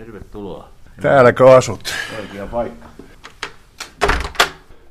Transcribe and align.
Tervetuloa. 0.00 0.68
Täälläkö 1.00 1.50
asut? 1.50 1.94
Oikea 2.20 2.46
paikka. 2.46 2.86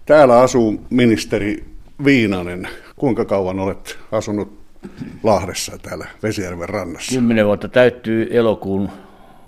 Täällä 0.05 0.39
asuu 0.39 0.85
ministeri 0.89 1.65
Viinanen. 2.05 2.67
Kuinka 2.95 3.25
kauan 3.25 3.59
olet 3.59 3.99
asunut 4.11 4.59
Lahdessa 5.23 5.77
täällä 5.81 6.07
Vesijärven 6.23 6.69
rannassa? 6.69 7.15
Kymmenen 7.15 7.45
vuotta 7.45 7.67
täyttyy 7.67 8.27
elokuun 8.31 8.89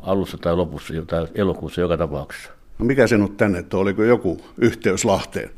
alussa 0.02 0.38
tai 0.38 0.56
lopussa, 0.56 0.94
tai 1.08 1.28
elokuussa 1.36 1.82
joka 1.82 1.98
tapauksessa. 1.98 2.52
No 2.80 2.86
mikä 2.86 3.08
sinut 3.08 3.38
tänne, 3.38 3.60
että 3.60 3.78
oliko 3.78 4.04
joku 4.04 4.42
yhteys 4.58 5.06
Lahteen? 5.06 5.50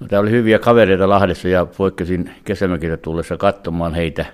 No, 0.00 0.06
täällä 0.08 0.26
oli 0.26 0.36
hyviä 0.36 0.58
kavereita 0.58 1.08
Lahdessa 1.08 1.48
ja 1.48 1.66
poikkesin 1.66 2.30
kesämökiltä 2.44 2.96
tullessa 2.96 3.36
katsomaan 3.36 3.94
heitä. 3.94 4.26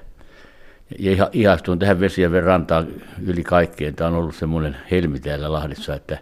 Ja 0.98 1.28
ihastuin 1.32 1.78
tähän 1.78 2.00
Vesijärven 2.00 2.42
rantaan 2.42 2.88
yli 3.26 3.44
kaikkeen. 3.44 3.94
Tämä 3.94 4.10
on 4.10 4.16
ollut 4.16 4.34
semmoinen 4.34 4.76
helmi 4.90 5.20
täällä 5.20 5.52
Lahdessa, 5.52 5.94
että 5.94 6.18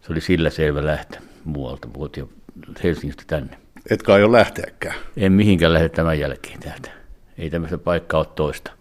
se 0.00 0.12
oli 0.12 0.20
sillä 0.20 0.50
selvä 0.50 0.86
lähtö 0.86 1.18
muualta. 1.44 1.88
Puhuttiin 1.92 2.28
Helsingistä 2.84 3.22
tänne. 3.26 3.58
Etkä 3.90 4.14
aio 4.14 4.32
lähteäkään? 4.32 4.94
En 5.16 5.32
mihinkään 5.32 5.72
lähde 5.72 5.88
tämän 5.88 6.18
jälkeen 6.18 6.60
täältä. 6.60 6.90
Ei 7.38 7.50
tämmöistä 7.50 7.78
paikkaa 7.78 8.20
ole 8.20 8.26
toista. 8.34 8.72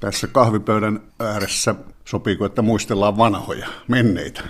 Tässä 0.00 0.26
kahvipöydän 0.26 1.00
ääressä 1.20 1.74
sopiiko, 2.04 2.44
että 2.44 2.62
muistellaan 2.62 3.16
vanhoja, 3.16 3.66
menneitä? 3.88 4.42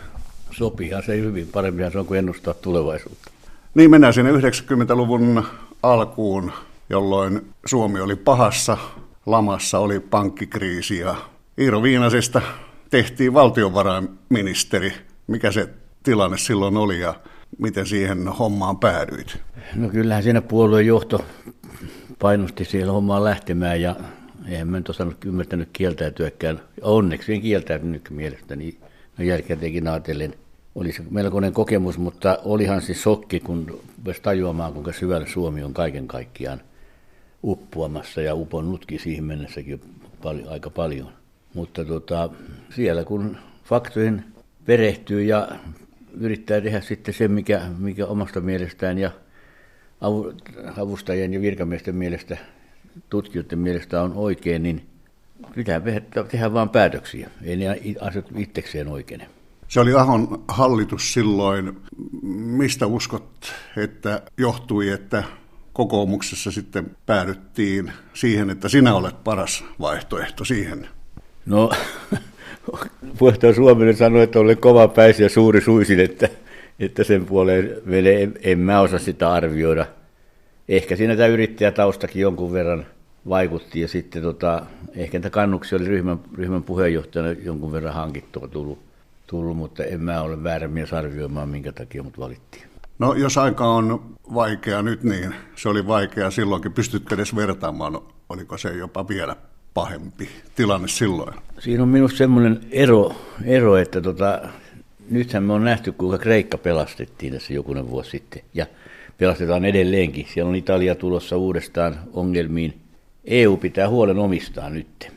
Sopiihan 0.50 1.02
se 1.02 1.16
hyvin. 1.16 1.48
Paremmin 1.52 1.92
se 1.92 1.98
on 1.98 2.06
kuin 2.06 2.18
ennustaa 2.18 2.54
tulevaisuutta. 2.54 3.30
Niin 3.74 3.90
mennään 3.90 4.14
sinne 4.14 4.32
90-luvun 4.32 5.44
alkuun, 5.82 6.52
jolloin 6.92 7.54
Suomi 7.66 8.00
oli 8.00 8.16
pahassa, 8.16 8.78
lamassa 9.26 9.78
oli 9.78 10.00
pankkikriisi 10.00 10.98
ja 10.98 11.14
Iiro 11.58 11.82
Viinasesta 11.82 12.42
tehtiin 12.90 13.34
valtiovarainministeri. 13.34 14.92
Mikä 15.26 15.52
se 15.52 15.68
tilanne 16.02 16.38
silloin 16.38 16.76
oli 16.76 17.00
ja 17.00 17.14
miten 17.58 17.86
siihen 17.86 18.28
hommaan 18.28 18.78
päädyit? 18.78 19.38
No 19.74 19.88
kyllähän 19.88 20.22
siinä 20.22 20.42
puolueen 20.42 20.86
johto 20.86 21.24
painosti 22.18 22.64
siellä 22.64 22.92
hommaan 22.92 23.24
lähtemään 23.24 23.80
ja 23.80 23.96
eihän 24.48 24.68
mä 24.68 24.76
nyt 24.76 24.88
osannut 24.88 25.24
ymmärtänyt 25.24 25.68
kieltäytyäkään. 25.72 26.60
Onneksi 26.82 27.34
en 27.34 27.40
kieltäytynyt 27.40 28.10
mielestäni. 28.10 28.78
No 29.18 29.24
jälkikäteenkin 29.24 29.88
ajatellen 29.88 30.34
oli 30.74 30.92
se 30.92 31.02
melkoinen 31.10 31.52
kokemus, 31.52 31.98
mutta 31.98 32.38
olihan 32.44 32.82
se 32.82 32.94
sokki, 32.94 33.40
kun 33.40 33.80
pääsi 34.04 34.22
tajuamaan, 34.22 34.72
kuinka 34.72 34.92
syvällä 34.92 35.26
Suomi 35.26 35.62
on 35.62 35.74
kaiken 35.74 36.08
kaikkiaan 36.08 36.60
uppuamassa 37.44 38.20
ja 38.20 38.34
uponnutkin 38.34 39.00
siihen 39.00 39.24
mennessäkin 39.24 39.80
paljon, 40.22 40.48
aika 40.48 40.70
paljon. 40.70 41.12
Mutta 41.54 41.84
tota, 41.84 42.30
siellä 42.70 43.04
kun 43.04 43.36
faktoihin 43.64 44.24
perehtyy 44.66 45.22
ja 45.22 45.48
yrittää 46.20 46.60
tehdä 46.60 46.80
sitten 46.80 47.14
se, 47.14 47.28
mikä, 47.28 47.62
mikä 47.78 48.06
omasta 48.06 48.40
mielestään 48.40 48.98
ja 48.98 49.10
avustajien 50.78 51.34
ja 51.34 51.40
virkamiesten 51.40 51.94
mielestä, 51.94 52.36
tutkijoiden 53.10 53.58
mielestä 53.58 54.02
on 54.02 54.12
oikein, 54.14 54.62
niin 54.62 54.86
pitää 55.54 55.80
tehdä 56.28 56.52
vain 56.52 56.68
päätöksiä. 56.68 57.30
Ei 57.42 57.56
ne 57.56 57.66
asiat 58.00 58.26
itsekseen 58.36 58.88
oikein. 58.88 59.22
Se 59.68 59.80
oli 59.80 59.94
Ahon 59.94 60.44
hallitus 60.48 61.12
silloin. 61.12 61.80
Mistä 62.32 62.86
uskot, 62.86 63.52
että 63.76 64.22
johtui, 64.38 64.88
että 64.88 65.24
kokoomuksessa 65.72 66.50
sitten 66.50 66.96
päädyttiin 67.06 67.92
siihen, 68.14 68.50
että 68.50 68.68
sinä 68.68 68.94
olet 68.94 69.24
paras 69.24 69.64
vaihtoehto 69.80 70.44
siihen? 70.44 70.88
No, 71.46 71.70
puheenjohtaja 73.18 73.54
Suominen 73.54 73.96
sanoi, 73.96 74.22
että 74.22 74.38
olen 74.38 74.58
kova 74.58 74.88
päisi 74.88 75.22
ja 75.22 75.28
suuri 75.28 75.60
suisin, 75.60 76.00
että, 76.00 76.28
että 76.80 77.04
sen 77.04 77.26
puoleen 77.26 77.80
en, 78.20 78.34
en 78.42 78.58
mä 78.58 78.80
osaa 78.80 78.98
sitä 78.98 79.32
arvioida. 79.32 79.86
Ehkä 80.68 80.96
siinä 80.96 81.16
tämä 81.16 81.28
yrittäjätaustakin 81.28 82.22
jonkun 82.22 82.52
verran 82.52 82.86
vaikutti 83.28 83.80
ja 83.80 83.88
sitten 83.88 84.22
tota, 84.22 84.66
ehkä 84.96 85.20
tämä 85.20 85.30
kannuksia 85.30 85.78
oli 85.78 85.88
ryhmän, 85.88 86.20
ryhmän 86.34 86.62
puheenjohtajana 86.62 87.32
jonkun 87.32 87.72
verran 87.72 87.94
hankittua 87.94 88.48
tullut, 88.48 88.78
tullut, 89.26 89.56
mutta 89.56 89.84
en 89.84 90.00
mä 90.00 90.22
ole 90.22 90.42
väärä 90.42 90.68
mies 90.68 90.92
arvioimaan, 90.92 91.48
minkä 91.48 91.72
takia 91.72 92.02
mut 92.02 92.18
valittiin. 92.18 92.71
No 93.02 93.14
jos 93.14 93.38
aika 93.38 93.66
on 93.66 94.16
vaikea 94.34 94.82
nyt, 94.82 95.02
niin 95.02 95.34
se 95.56 95.68
oli 95.68 95.86
vaikea 95.86 96.30
silloinkin. 96.30 96.72
Pystytkö 96.72 97.14
edes 97.14 97.36
vertaamaan, 97.36 97.98
oliko 98.28 98.58
se 98.58 98.68
jopa 98.68 99.08
vielä 99.08 99.36
pahempi 99.74 100.28
tilanne 100.56 100.88
silloin? 100.88 101.34
Siinä 101.58 101.82
on 101.82 101.88
minusta 101.88 102.18
semmoinen 102.18 102.60
ero, 102.70 103.12
ero 103.44 103.76
että 103.76 104.00
tota, 104.00 104.48
nythän 105.10 105.42
me 105.42 105.52
on 105.52 105.64
nähty, 105.64 105.92
kuinka 105.92 106.18
Kreikka 106.18 106.58
pelastettiin 106.58 107.32
tässä 107.32 107.52
jokunen 107.54 107.90
vuosi 107.90 108.10
sitten. 108.10 108.42
Ja 108.54 108.66
pelastetaan 109.18 109.64
edelleenkin. 109.64 110.26
Siellä 110.34 110.48
on 110.48 110.56
Italia 110.56 110.94
tulossa 110.94 111.36
uudestaan 111.36 111.98
ongelmiin. 112.12 112.80
EU 113.24 113.56
pitää 113.56 113.88
huolen 113.88 114.18
omistaan 114.18 114.74
nyt. 114.74 115.12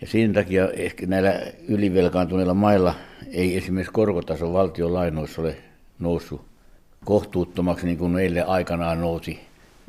Ja 0.00 0.06
siinä 0.06 0.34
takia 0.34 0.68
ehkä 0.70 1.06
näillä 1.06 1.32
ylivelkaantuneilla 1.68 2.54
mailla 2.54 2.94
ei 3.32 3.56
esimerkiksi 3.56 3.92
korkotaso 3.92 4.52
valtion 4.52 4.94
lainoissa 4.94 5.42
ole 5.42 5.56
noussut 5.98 6.49
kohtuuttomaksi, 7.04 7.86
niin 7.86 7.98
kuin 7.98 8.10
meille 8.10 8.42
aikanaan 8.42 9.00
nousi. 9.00 9.40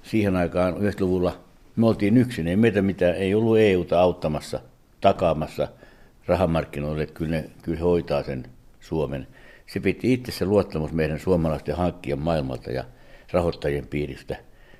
Siihen 0.04 0.36
aikaan 0.36 0.74
90-luvulla 0.74 1.38
me 1.76 1.88
oltiin 1.88 2.18
yksin, 2.18 2.48
ei 2.48 2.56
meitä 2.56 2.82
mitään, 2.82 3.16
ei 3.16 3.36
ollut 3.36 3.58
EUta 3.58 4.02
auttamassa, 4.02 4.60
takaamassa 5.02 5.68
rahamarkkinoille, 6.28 7.06
kyllä, 7.06 7.32
ne, 7.32 7.50
kyllä 7.62 7.80
hoitaa 7.80 8.24
sen 8.24 8.46
Suomen. 8.80 9.28
Se 9.68 9.80
piti 9.80 10.14
itse 10.14 10.32
se 10.32 10.46
luottamus 10.46 10.92
meidän 10.92 11.20
suomalaisten 11.20 11.78
hankkia 11.78 12.16
maailmalta 12.16 12.72
ja 12.72 12.84
rahoittajien 13.32 13.88
piiristä. 13.88 14.38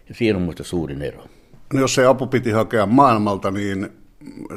Ja 0.10 0.16
siinä 0.16 0.36
on 0.38 0.42
minusta 0.42 0.64
suurin 0.64 1.02
ero. 1.02 1.26
No 1.74 1.80
jos 1.80 1.96
se 1.96 2.06
apu 2.06 2.28
piti 2.28 2.52
hakea 2.52 2.86
maailmalta, 2.86 3.52
niin 3.52 3.90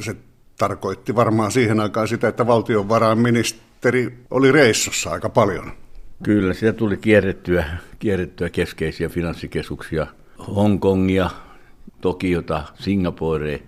se 0.01 0.17
tarkoitti 0.59 1.15
varmaan 1.15 1.53
siihen 1.53 1.81
aikaan 1.81 2.09
sitä, 2.09 2.29
että 2.29 2.47
valtiovarainministeri 2.47 4.19
oli 4.31 4.53
reissussa 4.53 5.11
aika 5.11 5.29
paljon. 5.29 5.73
Kyllä, 6.23 6.55
sitä 6.55 6.73
tuli 6.73 6.97
kierrettyä, 6.97 7.65
kierrettyä 7.99 8.51
keskeisiä 8.51 9.09
finanssikeskuksia, 9.09 10.07
Hongkongia, 10.57 11.31
Tokiota, 12.01 12.65
Singaporea, 12.79 13.59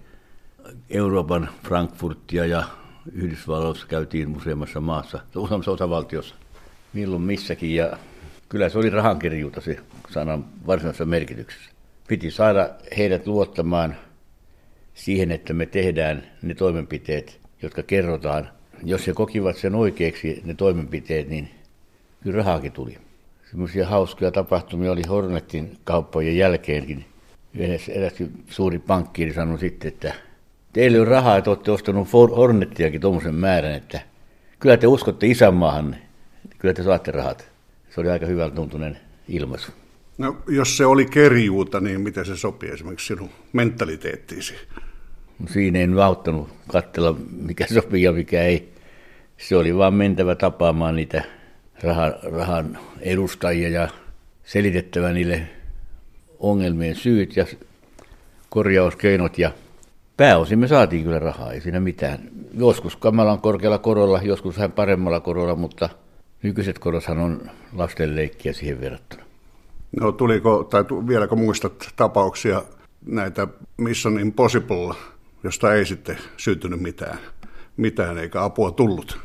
Euroopan 0.91 1.49
Frankfurtia 1.65 2.47
ja 2.47 2.65
Yhdysvalloissa 3.13 3.87
käytiin 3.87 4.37
useammassa 4.37 4.81
maassa, 4.81 5.21
useammassa 5.37 5.71
osavaltiossa, 5.71 6.35
milloin 6.93 7.23
missäkin. 7.23 7.75
Ja 7.75 7.99
kyllä 8.49 8.69
se 8.69 8.79
oli 8.79 8.91
rahankirjuuta 8.91 9.61
se 9.61 9.77
sanan 10.11 10.45
varsinaisessa 10.67 11.05
merkityksessä. 11.05 11.71
Piti 12.09 12.31
saada 12.31 12.71
heidät 12.99 13.27
luottamaan 13.27 13.97
siihen, 14.95 15.31
että 15.31 15.53
me 15.53 15.67
tehdään 15.67 16.27
ne 16.43 16.55
toimenpiteet, 16.55 17.41
jotka 17.63 17.83
kerrotaan. 17.83 18.49
Jos 18.83 19.07
he 19.07 19.13
kokivat 19.13 19.57
sen 19.57 19.75
oikeaksi, 19.75 20.43
ne 20.45 20.55
toimenpiteet, 20.55 21.29
niin 21.29 21.51
kyllä 22.27 22.37
rahaakin 22.37 22.73
tuli. 22.73 22.99
Semmoisia 23.51 23.87
hauskoja 23.87 24.31
tapahtumia 24.31 24.93
oli 24.93 25.03
Hornetin 25.09 25.79
kauppojen 25.85 26.37
jälkeenkin. 26.37 27.05
Eräs, 27.55 27.89
eräs 27.89 28.15
suuri 28.51 28.79
pankkiiri 28.79 29.35
sanoi 29.35 29.59
sitten, 29.59 29.89
että 29.89 30.15
teille 30.73 31.01
on 31.01 31.07
rahaa, 31.07 31.37
että 31.37 31.51
olette 31.51 31.71
ostanut 31.71 32.13
Hornettiakin 32.13 33.01
tuommoisen 33.01 33.35
määrän, 33.35 33.73
että 33.73 34.01
kyllä 34.59 34.77
te 34.77 34.87
uskotte 34.87 35.27
isänmaahan, 35.27 35.97
kyllä 36.59 36.75
te 36.75 36.83
saatte 36.83 37.11
rahat. 37.11 37.51
Se 37.95 38.01
oli 38.01 38.11
aika 38.11 38.27
hyvän 38.27 38.53
tuntunen 38.53 38.99
ilmaisu. 39.29 39.73
No, 40.19 40.37
jos 40.49 40.77
se 40.77 40.87
oli 40.87 41.07
kerjuuta, 41.07 41.81
niin 41.81 42.01
miten 42.01 42.25
se 42.25 42.37
sopii 42.37 42.71
esimerkiksi 42.71 43.07
sinun 43.07 43.31
mentaliteettiisi? 43.53 44.55
No, 45.39 45.47
siinä 45.49 45.79
ei 45.79 45.89
auttanut 46.05 46.49
katsella, 46.69 47.17
mikä 47.33 47.67
sopii 47.75 48.03
ja 48.03 48.13
mikä 48.13 48.43
ei. 48.43 48.73
Se 49.37 49.57
oli 49.57 49.77
vaan 49.77 49.95
mentävä 49.95 50.35
tapaamaan 50.35 50.97
niitä 50.97 51.36
rahan, 51.83 52.15
rahan 52.23 52.79
edustajia 53.01 53.69
ja 53.69 53.89
selitettävä 54.45 55.13
niille 55.13 55.49
ongelmien 56.39 56.97
syyt 56.97 57.37
ja 57.37 57.47
korjauskeinot 58.51 59.39
ja 59.39 59.51
pääosin 60.17 60.59
me 60.59 60.69
saatiin 60.69 61.05
kyllä 61.05 61.19
rahaa, 61.19 61.53
ei 61.53 61.61
siinä 61.61 61.81
mitään. 61.81 62.19
Joskus 62.55 62.97
kamalan 62.97 63.41
korkealla 63.41 63.79
korolla, 63.79 64.21
joskus 64.23 64.57
vähän 64.57 64.73
paremmalla 64.73 65.21
korolla, 65.21 65.57
mutta 65.57 65.89
nykyiset 66.43 66.79
korothan 66.79 67.19
on 67.19 67.51
lastenleikkiä 67.73 68.53
siihen 68.53 68.81
verrattuna. 68.81 69.23
No 70.01 70.13
tuliko, 70.13 70.65
tai 70.65 70.85
vieläkö 71.09 71.37
muistat 71.37 71.89
tapauksia 71.97 72.63
näitä 73.07 73.49
Mission 73.77 74.21
Impossible, 74.21 74.95
josta 75.45 75.75
ei 75.75 75.85
sitten 75.85 76.19
syntynyt 76.37 76.81
mitään, 76.81 77.19
mitään 77.77 78.19
eikä 78.19 78.45
apua 78.45 78.71
tullut? 78.71 79.19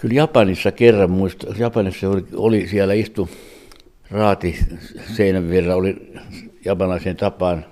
Kyllä 0.00 0.14
Japanissa 0.14 0.72
kerran 0.72 1.10
muista, 1.10 1.46
Japanissa 1.58 2.08
oli, 2.08 2.24
oli 2.34 2.68
siellä 2.68 2.94
istu 2.94 3.28
raati 4.10 4.58
seinän 5.16 5.50
vierellä, 5.50 5.76
oli 5.76 6.12
japanaisen 6.64 7.16
tapaan 7.16 7.64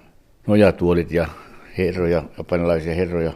nojatuolit 0.46 1.11
ja 1.11 1.28
herroja, 1.78 2.25
japanilaisia 2.38 2.94
herroja 2.94 3.32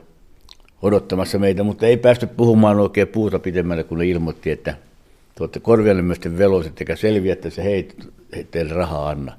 odottamassa 0.82 1.38
meitä, 1.38 1.62
mutta 1.62 1.86
ei 1.86 1.96
päästy 1.96 2.26
puhumaan 2.26 2.78
oikein 2.78 3.08
puuta 3.08 3.38
pitemmälle, 3.38 3.84
kun 3.84 3.98
ne 3.98 4.06
ilmoitti, 4.06 4.50
että 4.50 4.74
tuotte 5.34 5.60
korvialle 5.60 6.02
myös 6.02 6.20
veloiset, 6.38 6.80
eikä 6.80 6.96
selviä, 6.96 7.32
että 7.32 7.50
se 7.50 7.64
hei, 7.64 7.88
teille 8.50 8.74
rahaa 8.74 9.08
anna. 9.08 9.32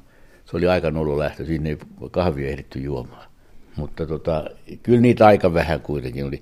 Se 0.45 0.57
oli 0.57 0.68
aika 0.68 0.92
nolo 0.92 1.19
lähtö, 1.19 1.45
siinä 1.45 1.69
ei 1.69 1.77
kahvia 2.12 2.50
ehditty 2.50 2.80
juomaan. 2.80 3.31
Mutta 3.75 4.06
tota, 4.06 4.45
kyllä 4.83 5.01
niitä 5.01 5.25
aika 5.25 5.54
vähän 5.54 5.81
kuitenkin 5.81 6.25
oli. 6.25 6.42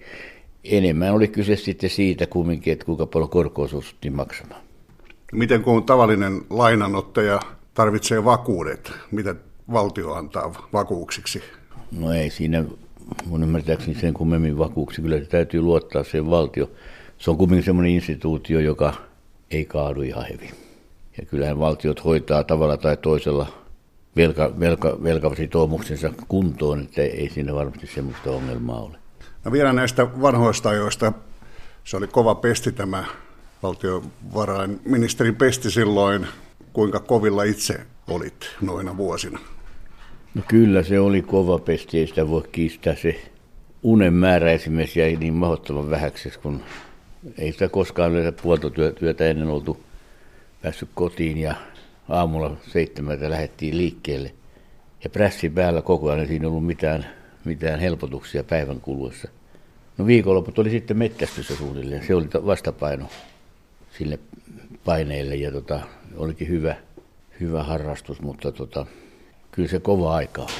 Enemmän 0.71 1.13
oli 1.13 1.27
kyse 1.27 1.55
sitten 1.55 1.89
siitä 1.89 2.25
kumminkin, 2.25 2.73
että 2.73 2.85
kuinka 2.85 3.05
paljon 3.05 3.29
korkoa 3.29 3.67
suostuttiin 3.67 4.15
maksamaan. 4.15 4.61
Miten 5.31 5.61
kun 5.61 5.83
tavallinen 5.83 6.41
lainanottaja 6.49 7.39
tarvitsee 7.73 8.25
vakuudet, 8.25 8.91
mitä 9.11 9.35
valtio 9.71 10.13
antaa 10.13 10.67
vakuuksiksi? 10.73 11.41
No 11.91 12.13
ei 12.13 12.29
siinä 12.29 12.65
mun 13.25 13.43
ymmärtääkseni 13.43 13.95
sen 13.95 14.13
kummemmin 14.13 14.57
vakuuksi. 14.57 15.01
Kyllä 15.01 15.19
täytyy 15.19 15.61
luottaa 15.61 16.03
sen 16.03 16.29
valtio. 16.29 16.71
Se 17.17 17.31
on 17.31 17.37
kumminkin 17.37 17.65
semmoinen 17.65 17.91
instituutio, 17.91 18.59
joka 18.59 18.93
ei 19.51 19.65
kaadu 19.65 20.01
ihan 20.01 20.25
hyvin. 20.33 20.49
Ja 21.17 21.25
kyllähän 21.25 21.59
valtiot 21.59 22.05
hoitaa 22.05 22.43
tavalla 22.43 22.77
tai 22.77 22.97
toisella 22.97 23.47
velka, 24.15 24.59
velka, 24.59 24.97
velkavasitoumuksensa 25.03 26.13
kuntoon, 26.27 26.81
että 26.81 27.01
ei 27.01 27.29
siinä 27.29 27.55
varmasti 27.55 27.87
semmoista 27.87 28.31
ongelmaa 28.31 28.79
ole. 28.79 28.97
No 29.49 29.53
vielä 29.53 29.73
näistä 29.73 30.21
vanhoista 30.21 30.69
ajoista. 30.69 31.13
Se 31.83 31.97
oli 31.97 32.07
kova 32.07 32.35
pesti 32.35 32.71
tämä 32.71 33.05
valtiovarainministeri 33.63 35.31
pesti 35.31 35.71
silloin. 35.71 36.27
Kuinka 36.73 36.99
kovilla 36.99 37.43
itse 37.43 37.79
olit 38.07 38.55
noina 38.61 38.97
vuosina? 38.97 39.39
No 40.35 40.41
kyllä 40.47 40.83
se 40.83 40.99
oli 40.99 41.21
kova 41.21 41.59
pesti, 41.59 41.99
ei 41.99 42.07
sitä 42.07 42.29
voi 42.29 42.43
kiistää. 42.51 42.95
Se 42.95 43.21
unen 43.83 44.13
määrä 44.13 44.51
esimerkiksi 44.51 44.99
jäi 44.99 45.15
niin 45.15 45.33
mahdottoman 45.33 45.89
vähäksi, 45.89 46.31
kun 46.43 46.61
ei 47.37 47.51
sitä 47.51 47.69
koskaan 47.69 48.11
yleensä 48.11 48.31
puolta 48.31 48.69
työtä 48.99 49.27
ennen 49.27 49.49
oltu 49.49 49.83
päässyt 50.61 50.89
kotiin 50.93 51.37
ja 51.37 51.55
aamulla 52.09 52.57
seitsemältä 52.67 53.29
lähdettiin 53.29 53.77
liikkeelle. 53.77 54.33
Ja 55.03 55.09
prässi 55.09 55.49
päällä 55.49 55.81
koko 55.81 56.07
ajan, 56.07 56.19
ei 56.19 56.27
siinä 56.27 56.47
ollut 56.47 56.65
mitään, 56.65 57.05
mitään 57.45 57.79
helpotuksia 57.79 58.43
päivän 58.43 58.81
kuluessa. 58.81 59.29
No 59.99 60.05
viikonloput 60.05 60.59
oli 60.59 60.69
sitten 60.69 60.97
mettästyssä 60.97 61.55
suunnilleen, 61.55 62.07
se 62.07 62.15
oli 62.15 62.27
vastapaino 62.45 63.09
sille 63.97 64.19
paineille 64.85 65.35
ja 65.35 65.51
tota, 65.51 65.79
olikin 66.15 66.47
hyvä, 66.47 66.75
hyvä 67.39 67.63
harrastus, 67.63 68.21
mutta 68.21 68.51
tota, 68.51 68.85
kyllä 69.51 69.69
se 69.69 69.79
kova 69.79 70.15
aika 70.15 70.41
oli. 70.41 70.51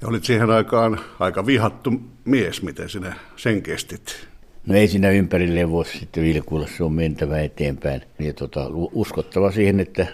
Ja 0.00 0.08
olit 0.08 0.24
siihen 0.24 0.50
aikaan 0.50 1.00
aika 1.18 1.46
vihattu 1.46 1.92
mies, 2.24 2.62
miten 2.62 2.88
sinä 2.88 3.16
sen 3.36 3.62
kestit? 3.62 4.28
No 4.66 4.74
ei 4.74 4.88
siinä 4.88 5.10
ympärilleen 5.10 5.70
vuosi 5.70 5.98
sitten 5.98 6.24
vilkuilla, 6.24 6.66
se 6.66 6.84
on 6.84 6.92
mentävä 6.92 7.40
eteenpäin. 7.40 8.02
Ja 8.18 8.32
tota, 8.32 8.66
uskottava 8.72 9.52
siihen, 9.52 9.80
että 9.80 10.06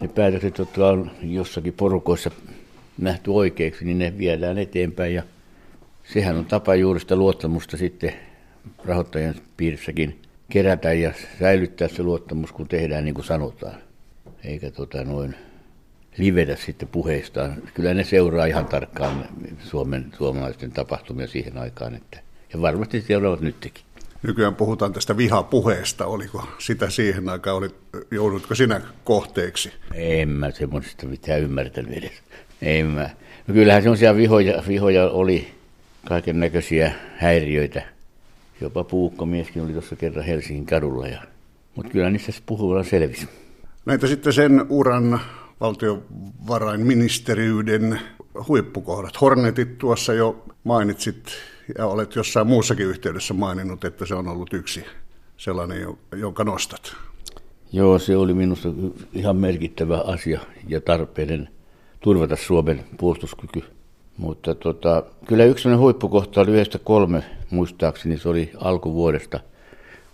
ne 0.00 0.08
päätökset, 0.08 0.58
jotka 0.58 0.88
on 0.88 1.10
jossakin 1.22 1.72
porukoissa 1.72 2.30
nähty 2.98 3.30
oikeaksi, 3.30 3.84
niin 3.84 3.98
ne 3.98 4.18
viedään 4.18 4.58
eteenpäin. 4.58 5.14
Ja 5.14 5.22
sehän 6.04 6.36
on 6.36 6.44
tapa 6.44 6.74
juuri 6.74 7.00
sitä 7.00 7.16
luottamusta 7.16 7.76
sitten 7.76 8.12
rahoittajien 8.84 9.34
piirissäkin 9.56 10.22
kerätä 10.48 10.92
ja 10.92 11.12
säilyttää 11.40 11.88
se 11.88 12.02
luottamus, 12.02 12.52
kun 12.52 12.68
tehdään 12.68 13.04
niin 13.04 13.14
kuin 13.14 13.24
sanotaan. 13.24 13.74
Eikä 14.44 14.70
tota 14.70 15.04
noin 15.04 15.34
livetä 16.18 16.56
sitten 16.56 16.88
puheistaan. 16.88 17.54
Kyllä 17.74 17.94
ne 17.94 18.04
seuraa 18.04 18.46
ihan 18.46 18.66
tarkkaan 18.66 19.28
Suomen, 19.58 20.06
suomalaisten 20.18 20.72
tapahtumia 20.72 21.26
siihen 21.26 21.58
aikaan, 21.58 21.94
että 21.94 22.18
ja 22.52 22.60
varmasti 22.60 23.00
seuraavat 23.00 23.40
nytkin. 23.40 23.72
Nykyään 24.22 24.54
puhutaan 24.54 24.92
tästä 24.92 25.16
vihapuheesta. 25.16 26.06
Oliko 26.06 26.44
sitä 26.58 26.90
siihen 26.90 27.28
aikaan, 27.28 27.56
oli, 27.56 27.70
joudutko 28.10 28.54
sinä 28.54 28.80
kohteeksi? 29.04 29.72
En 29.94 30.28
mä 30.28 30.50
semmoisesta 30.50 31.06
mitään 31.06 31.40
ymmärtänyt 31.40 31.92
edes. 31.92 32.12
En 32.62 32.86
mä. 32.86 33.10
No 33.46 33.54
kyllähän 33.54 33.82
semmoisia 33.82 34.16
vihoja, 34.16 34.62
vihoja 34.68 35.10
oli, 35.10 35.54
kaiken 36.04 36.40
näköisiä 36.40 36.92
häiriöitä. 37.16 37.82
Jopa 38.60 38.84
puukkomieskin 38.84 39.62
oli 39.62 39.72
tuossa 39.72 39.96
kerran 39.96 40.24
Helsingin 40.24 40.66
kadulla. 40.66 41.08
Ja... 41.08 41.22
Mutta 41.74 41.92
kyllä 41.92 42.10
niissä 42.10 42.32
puhuvalla 42.46 42.84
selvisi. 42.84 43.28
Näitä 43.86 44.06
sitten 44.06 44.32
sen 44.32 44.66
uran 44.68 45.20
valtiovarainministeriyden 45.60 48.00
huippukohdat. 48.48 49.20
Hornetit 49.20 49.78
tuossa 49.78 50.12
jo 50.12 50.44
mainitsit 50.64 51.32
ja 51.78 51.86
olet 51.86 52.16
jossain 52.16 52.46
muussakin 52.46 52.86
yhteydessä 52.86 53.34
maininnut, 53.34 53.84
että 53.84 54.06
se 54.06 54.14
on 54.14 54.28
ollut 54.28 54.52
yksi 54.52 54.84
sellainen, 55.36 55.86
jonka 56.16 56.44
nostat. 56.44 56.96
Joo, 57.72 57.98
se 57.98 58.16
oli 58.16 58.34
minusta 58.34 58.68
ihan 59.12 59.36
merkittävä 59.36 59.98
asia 59.98 60.40
ja 60.68 60.80
tarpeellinen 60.80 61.48
turvata 62.00 62.36
Suomen 62.36 62.84
puolustuskyky. 62.96 63.62
Mutta 64.16 64.54
tota, 64.54 65.02
kyllä 65.26 65.44
yksi 65.44 65.68
huippukohta 65.68 66.40
oli 66.40 66.50
yhdestä 66.50 66.78
kolme 66.78 67.22
muistaakseni, 67.50 68.18
se 68.18 68.28
oli 68.28 68.50
alkuvuodesta, 68.56 69.40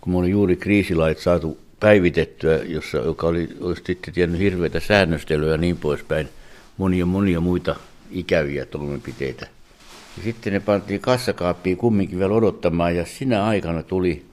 kun 0.01 0.13
me 0.13 0.19
oli 0.19 0.29
juuri 0.29 0.55
kriisilait 0.55 1.17
saatu 1.17 1.57
päivitettyä, 1.79 2.57
jossa, 2.57 2.97
joka 2.97 3.27
oli, 3.27 3.49
olisi 3.61 3.83
sitten 3.85 4.13
tiennyt 4.13 4.39
hirveitä 4.39 4.79
säännöstelyä 4.79 5.51
ja 5.51 5.57
niin 5.57 5.77
poispäin, 5.77 6.29
monia 6.77 7.05
monia 7.05 7.39
muita 7.39 7.75
ikäviä 8.11 8.65
toimenpiteitä– 8.65 9.47
ja 10.17 10.23
sitten 10.23 10.53
ne 10.53 10.59
pantiin 10.59 11.01
kassakaappiin 11.01 11.77
kumminkin 11.77 12.19
vielä 12.19 12.33
odottamaan 12.33 12.95
ja 12.95 13.05
sinä 13.05 13.45
aikana 13.45 13.83
tuli 13.83 14.25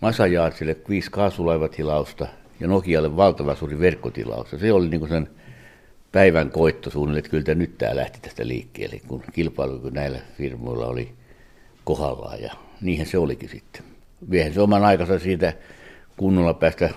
Masajaatsille 0.00 0.76
viisi 0.88 1.10
kaasulaivatilausta 1.10 2.26
ja 2.60 2.68
Nokialle 2.68 3.16
valtava 3.16 3.54
suuri 3.54 3.78
verkkotilaus. 3.78 4.52
Ja 4.52 4.58
se 4.58 4.72
oli 4.72 4.88
niin 4.88 5.08
sen 5.08 5.28
päivän 6.12 6.50
koitto 6.50 6.90
suunnilleen, 6.90 7.18
että 7.18 7.30
kyllä 7.30 7.54
nyt 7.54 7.78
tämä 7.78 7.96
lähti 7.96 8.18
tästä 8.20 8.46
liikkeelle, 8.46 9.00
kun 9.08 9.22
kilpailu 9.32 9.90
näillä 9.90 10.18
firmoilla 10.38 10.86
oli 10.86 11.12
kohdallaan 11.84 12.42
ja 12.42 12.52
niinhän 12.80 13.06
se 13.06 13.18
olikin 13.18 13.48
sitten. 13.48 13.82
Viehen 14.30 14.54
se 14.54 14.60
oman 14.60 14.84
aikansa 14.84 15.18
siitä 15.18 15.52
kunnolla 16.16 16.54
päästä 16.54 16.90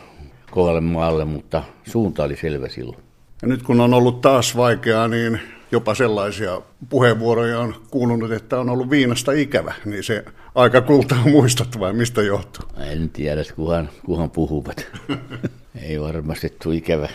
kohdalle 0.52 0.82
maalle, 0.82 1.26
mutta 1.26 1.64
suunta 1.88 2.24
oli 2.24 2.36
selvä 2.36 2.70
silloin. 2.70 3.00
Ja 3.42 3.48
nyt 3.48 3.64
kun 3.64 3.82
on 3.82 3.94
ollut 3.94 4.22
taas 4.22 4.58
vaikeaa, 4.58 5.08
niin 5.08 5.40
jopa 5.72 5.96
sellaisia 5.96 6.62
puheenvuoroja 6.90 7.60
on 7.60 7.76
kuulunut, 7.90 8.32
että 8.32 8.60
on 8.60 8.70
ollut 8.70 8.90
viinasta 8.90 9.32
ikävä, 9.32 9.74
niin 9.86 10.04
se 10.04 10.26
aika 10.56 10.82
kultaa 10.82 11.24
muistat 11.26 11.80
vai 11.80 11.94
mistä 11.94 12.22
johtuu? 12.22 12.66
En 12.92 13.10
tiedä, 13.10 13.42
kuhan, 13.56 13.90
kuhan 14.06 14.32
puhuvat. 14.32 14.88
Ei 15.88 16.02
varmasti 16.02 16.54
tule 16.64 16.76
ikävä. 16.76 17.10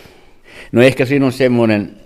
No 0.72 0.82
ehkä 0.82 1.04
siinä 1.04 1.26
on 1.26 1.32
semmoinen, 1.32 1.96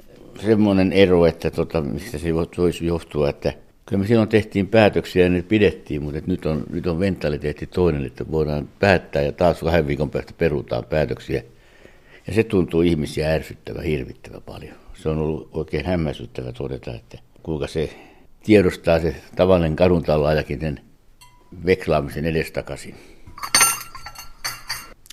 semmoinen 0.40 0.92
ero, 0.92 1.26
että 1.26 1.50
tota, 1.50 1.80
mistä 1.80 2.18
se 2.18 2.34
voisi 2.34 2.86
johtua, 2.86 3.28
että 3.28 3.52
kyllä 3.86 4.00
me 4.00 4.06
silloin 4.06 4.28
tehtiin 4.28 4.68
päätöksiä 4.68 5.22
ja 5.24 5.30
ne 5.30 5.42
pidettiin, 5.42 6.02
mutta 6.02 6.20
nyt 6.26 6.46
on, 6.46 6.64
nyt 6.70 6.86
on 6.86 6.96
mentaliteetti 6.96 7.66
toinen, 7.66 8.06
että 8.06 8.30
voidaan 8.30 8.68
päättää 8.78 9.22
ja 9.22 9.32
taas 9.32 9.60
kahden 9.60 9.86
viikon 9.86 10.10
päästä 10.10 10.32
perutaan 10.38 10.84
päätöksiä. 10.84 11.42
Ja 12.26 12.34
se 12.34 12.42
tuntuu 12.42 12.82
ihmisiä 12.82 13.32
ärsyttävä 13.32 13.82
hirvittävä 13.82 14.40
paljon 14.40 14.74
se 14.94 15.08
on 15.08 15.18
ollut 15.18 15.48
oikein 15.52 15.86
hämmästyttävä 15.86 16.52
todeta, 16.52 16.94
että 16.94 17.18
kuinka 17.42 17.66
se 17.66 17.96
tiedostaa 18.44 19.00
se 19.00 19.16
tavallinen 19.36 19.76
kaduntallaajakin 19.76 20.60
sen 20.60 20.80
veklaamisen 21.66 22.26
edestakaisin. 22.26 22.94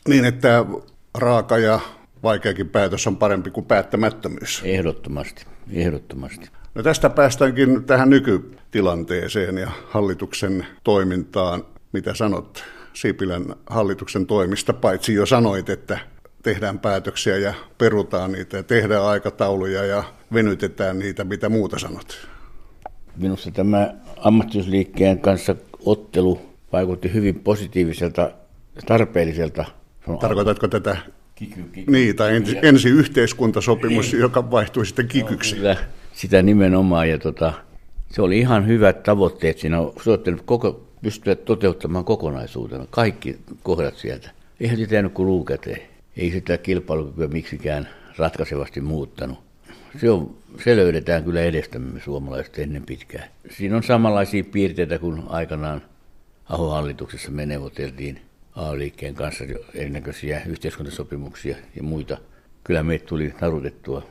Niin, 0.08 0.26
että 0.26 0.66
raaka 1.18 1.58
ja 1.58 1.80
vaikeakin 2.24 2.70
päätös 2.70 3.08
on 3.08 3.18
parempi 3.18 3.52
kuin 3.52 3.66
päättämättömyys. 3.66 4.62
Ehdottomasti, 4.66 5.46
ehdottomasti. 5.72 6.50
No 6.76 6.84
tästä 6.84 7.10
päästäänkin 7.10 7.84
tähän 7.84 8.10
nykytilanteeseen 8.10 9.58
ja 9.58 9.72
hallituksen 9.90 10.68
toimintaan. 10.84 11.66
Mitä 11.94 12.14
sanot 12.14 12.64
Sipilän 12.94 13.56
hallituksen 13.70 14.26
toimista, 14.26 14.74
paitsi 14.74 15.14
jo 15.14 15.26
sanoit, 15.26 15.70
että 15.70 16.00
tehdään 16.44 16.80
päätöksiä 16.80 17.38
ja 17.38 17.54
perutaan 17.78 18.32
niitä 18.32 18.58
ja 18.58 18.64
tehdään 18.64 19.06
aikatauluja 19.06 19.86
ja 19.86 20.04
venytetään 20.34 21.00
niitä, 21.00 21.24
mitä 21.24 21.50
muuta 21.50 21.80
sanot? 21.80 22.28
Minusta 23.18 23.52
tämä 23.52 23.94
ammattiyhdysliikkeen 24.18 25.20
kanssa 25.20 25.56
ottelu 25.86 26.42
vaikutti 26.74 27.14
hyvin 27.14 27.40
positiiviselta, 27.40 28.32
tarpeelliselta. 28.86 29.66
Tarkoitatko 30.20 30.68
tätä 30.68 30.98
kiky, 31.46 31.64
kiky. 31.64 31.92
Niin, 31.92 32.16
tai 32.16 32.36
ensi, 32.36 32.58
ensi 32.62 32.90
yhteiskuntasopimus, 32.90 34.14
Ei. 34.14 34.20
joka 34.20 34.52
vaihtui 34.52 34.86
sitten 34.86 35.08
kikyksi. 35.08 35.56
Kyllä, 35.56 35.78
sitä 36.14 36.42
nimenomaan. 36.42 37.10
Ja 37.10 37.20
tota, 37.20 37.54
se 38.10 38.22
oli 38.22 38.40
ihan 38.40 38.68
hyvät 38.68 39.04
tavoitteet 39.04 39.58
siinä. 39.58 39.78
Se 40.04 40.12
koko, 40.46 40.88
pystyä 41.02 41.36
toteuttamaan 41.36 42.06
kokonaisuutena, 42.06 42.86
kaikki 42.90 43.38
kohdat 43.64 43.98
sieltä. 43.98 44.30
Eihän 44.60 44.78
se 44.78 44.88
tehnyt 44.88 45.14
kuin 45.14 45.28
luukäteen 45.28 45.82
ei 46.18 46.32
sitä 46.32 46.58
kilpailukykyä 46.58 47.28
miksikään 47.28 47.90
ratkaisevasti 48.18 48.82
muuttanut. 48.82 49.40
Se, 50.02 50.10
on, 50.10 50.36
se 50.64 50.76
löydetään 50.76 51.24
kyllä 51.24 51.42
edestämme 51.42 52.00
suomalaiset 52.00 52.60
ennen 52.60 52.84
pitkää. 52.86 53.28
Siinä 53.50 53.76
on 53.76 53.84
samanlaisia 53.84 54.44
piirteitä 54.44 55.00
kuin 55.00 55.24
aikanaan 55.28 55.82
Aho-hallituksessa 56.50 57.32
me 57.32 57.46
neuvoteltiin 57.46 58.22
A-liikkeen 58.56 59.16
kanssa 59.16 59.44
erinäköisiä 59.76 60.42
yhteiskuntasopimuksia 60.48 61.56
ja 61.76 61.84
muita. 61.84 62.18
Kyllä 62.64 62.84
meitä 62.84 63.06
tuli 63.06 63.34
narutettua 63.42 64.04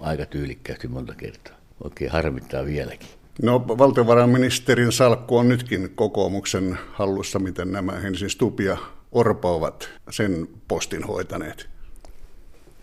aika 0.00 0.26
tyylikkäästi 0.26 0.88
monta 0.88 1.14
kertaa. 1.14 1.54
Oikein 1.84 2.10
harmittaa 2.10 2.64
vieläkin. 2.64 3.08
No 3.42 3.68
valtiovarainministerin 3.68 4.92
salkku 4.92 5.36
on 5.36 5.48
nytkin 5.48 5.90
kokoomuksen 5.94 6.78
hallussa, 6.92 7.38
miten 7.38 7.72
nämä 7.72 7.92
ensin 7.92 8.30
Stubb 8.30 8.60
ja 8.60 8.76
Orpo 9.12 9.54
ovat 9.54 9.88
sen 10.10 10.48
postin 10.68 11.04
hoitaneet. 11.04 11.68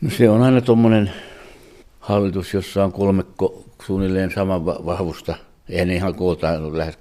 No 0.01 0.09
se 0.09 0.29
on 0.29 0.41
aina 0.41 0.62
tuommoinen 0.62 1.12
hallitus, 2.00 2.53
jossa 2.53 2.83
on 2.83 2.91
kolme 2.91 3.24
suunnilleen 3.85 4.31
saman 4.31 4.65
vahvusta. 4.65 5.35
Eihän 5.69 5.88
ne 5.88 5.95
ihan 5.95 6.15
kooltaan 6.15 6.77
lähes 6.77 6.97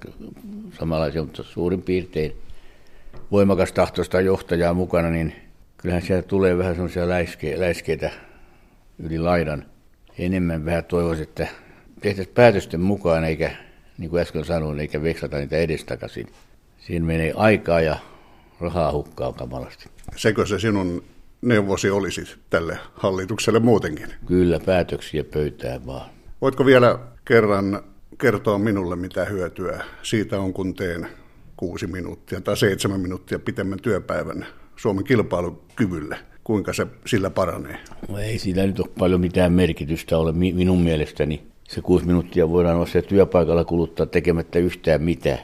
samanlaisia, 0.79 1.23
mutta 1.23 1.43
suurin 1.43 1.81
piirtein 1.81 2.35
voimakas 3.31 3.73
tahtoista 3.73 4.21
johtajaa 4.21 4.73
mukana, 4.73 5.09
niin 5.09 5.35
kyllähän 5.77 6.01
sieltä 6.01 6.27
tulee 6.27 6.57
vähän 6.57 6.75
semmoisia 6.75 7.09
läiske, 7.09 7.59
läiskeitä 7.59 8.11
yli 8.99 9.19
laidan. 9.19 9.65
Enemmän 10.17 10.65
vähän 10.65 10.83
toivoisin, 10.83 11.23
että 11.23 11.47
tehtäisiin 12.01 12.35
päätösten 12.35 12.81
mukaan, 12.81 13.23
eikä, 13.23 13.51
niin 13.97 14.09
kuin 14.09 14.21
äsken 14.21 14.45
sanoin, 14.45 14.79
eikä 14.79 15.03
veksata 15.03 15.37
niitä 15.37 15.57
edestakaisin. 15.57 16.27
Siinä 16.77 17.05
menee 17.05 17.33
aikaa 17.35 17.81
ja 17.81 17.97
rahaa 18.59 18.91
hukkaa 18.91 19.33
kamalasti. 19.33 19.89
Sekö 20.15 20.45
se 20.45 20.59
sinun 20.59 21.03
neuvosi 21.41 21.89
olisi 21.89 22.35
tälle 22.49 22.77
hallitukselle 22.93 23.59
muutenkin? 23.59 24.13
Kyllä, 24.25 24.59
päätöksiä 24.65 25.23
pöytään 25.23 25.85
vaan. 25.85 26.09
Voitko 26.41 26.65
vielä 26.65 26.99
kerran 27.25 27.83
kertoa 28.21 28.57
minulle, 28.57 28.95
mitä 28.95 29.25
hyötyä 29.25 29.83
siitä 30.03 30.39
on, 30.39 30.53
kun 30.53 30.73
teen 30.73 31.07
kuusi 31.57 31.87
minuuttia 31.87 32.41
tai 32.41 32.57
seitsemän 32.57 32.99
minuuttia 32.99 33.39
pitemmän 33.39 33.79
työpäivän 33.81 34.45
Suomen 34.75 35.03
kilpailukyvylle? 35.03 36.17
Kuinka 36.43 36.73
se 36.73 36.87
sillä 37.05 37.29
paranee? 37.29 37.77
No 38.09 38.17
ei 38.17 38.39
sillä 38.39 38.65
nyt 38.65 38.79
ole 38.79 38.89
paljon 38.99 39.21
mitään 39.21 39.53
merkitystä 39.53 40.17
ole 40.17 40.31
minun 40.31 40.81
mielestäni. 40.81 41.43
Se 41.63 41.81
kuusi 41.81 42.05
minuuttia 42.05 42.49
voidaan 42.49 42.75
olla 42.75 43.01
työpaikalla 43.07 43.65
kuluttaa 43.65 44.05
tekemättä 44.05 44.59
yhtään 44.59 45.01
mitään. 45.01 45.39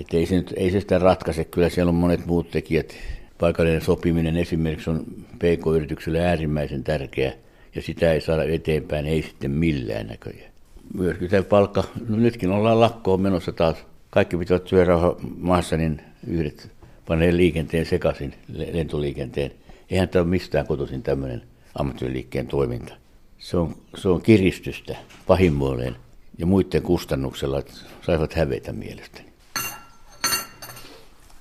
Että 0.00 0.16
ei, 0.16 0.26
se 0.26 0.36
nyt, 0.36 0.54
ei 0.56 0.70
se 0.70 0.80
sitä 0.80 0.98
ratkaise, 0.98 1.44
kyllä 1.44 1.68
siellä 1.68 1.90
on 1.90 1.94
monet 1.94 2.26
muut 2.26 2.50
tekijät. 2.50 2.94
Paikallinen 3.38 3.80
sopiminen 3.80 4.36
esimerkiksi 4.36 4.90
on 4.90 5.04
PK-yritykselle 5.38 6.20
äärimmäisen 6.20 6.84
tärkeä, 6.84 7.32
ja 7.74 7.82
sitä 7.82 8.12
ei 8.12 8.20
saada 8.20 8.44
eteenpäin, 8.44 9.06
ei 9.06 9.22
sitten 9.22 9.50
millään 9.50 10.06
näköjään. 10.06 10.52
Myöskin 10.94 11.30
se 11.30 11.42
palkka, 11.42 11.84
no 12.08 12.16
nytkin 12.16 12.50
ollaan 12.50 12.80
lakkoon 12.80 13.20
menossa 13.20 13.52
taas. 13.52 13.76
Kaikki 14.10 14.36
pitävät 14.36 14.64
työrauha 14.64 15.16
maassa, 15.36 15.76
niin 15.76 16.02
yhdet 16.26 16.70
panee 17.06 17.36
liikenteen 17.36 17.86
sekaisin, 17.86 18.34
lentoliikenteen. 18.72 19.52
Eihän 19.90 20.08
tämä 20.08 20.22
ole 20.22 20.30
mistään 20.30 20.66
kotoisin 20.66 21.02
tämmöinen 21.02 21.42
ammattiliikkeen 21.74 22.46
toiminta. 22.46 22.94
Se 23.38 23.56
on, 23.56 23.76
se 23.96 24.08
on 24.08 24.22
kiristystä 24.22 24.96
pahimmoilleen 25.26 25.96
ja 26.38 26.46
muiden 26.46 26.82
kustannuksella, 26.82 27.58
että 27.58 27.72
saivat 28.02 28.34
hävetä 28.34 28.72
mielestäni. 28.72 29.28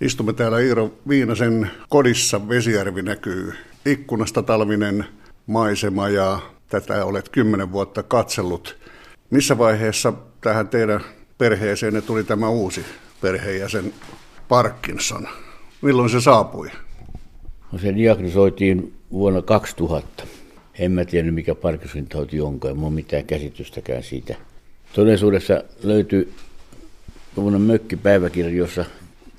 Istumme 0.01 0.33
täällä 0.33 0.59
Iiro 0.59 0.93
Viinasen 1.07 1.71
kodissa. 1.89 2.50
Vesijärvi 2.50 3.01
näkyy 3.01 3.53
ikkunasta 3.86 4.43
talvinen 4.43 5.05
maisema 5.47 6.09
ja 6.09 6.39
tätä 6.69 7.05
olet 7.05 7.29
kymmenen 7.29 7.71
vuotta 7.71 8.03
katsellut. 8.03 8.77
Missä 9.29 9.57
vaiheessa 9.57 10.13
tähän 10.41 10.67
teidän 10.67 11.01
perheeseen 11.38 12.03
tuli 12.03 12.24
tämä 12.24 12.50
uusi 12.50 12.86
perheenjäsen 13.22 13.94
Parkinson? 14.48 15.27
Milloin 15.82 16.10
se 16.10 16.22
saapui? 16.22 16.70
No 17.72 17.79
se 17.79 17.96
diagnosoitiin 17.96 18.94
vuonna 19.12 19.41
2000. 19.41 20.24
En 20.79 20.91
mä 20.91 21.06
tiedä, 21.06 21.32
mikä 21.32 21.56
Parkinsonin 21.56 22.08
tauti 22.08 22.41
onkaan, 22.41 22.84
ei 22.84 22.89
mitään 22.89 23.25
käsitystäkään 23.25 24.03
siitä. 24.03 24.36
Todellisuudessa 24.94 25.63
löytyi 25.84 26.34
tuommoinen 27.36 27.62
mökkipäiväkirja, 27.62 28.58
jossa 28.58 28.86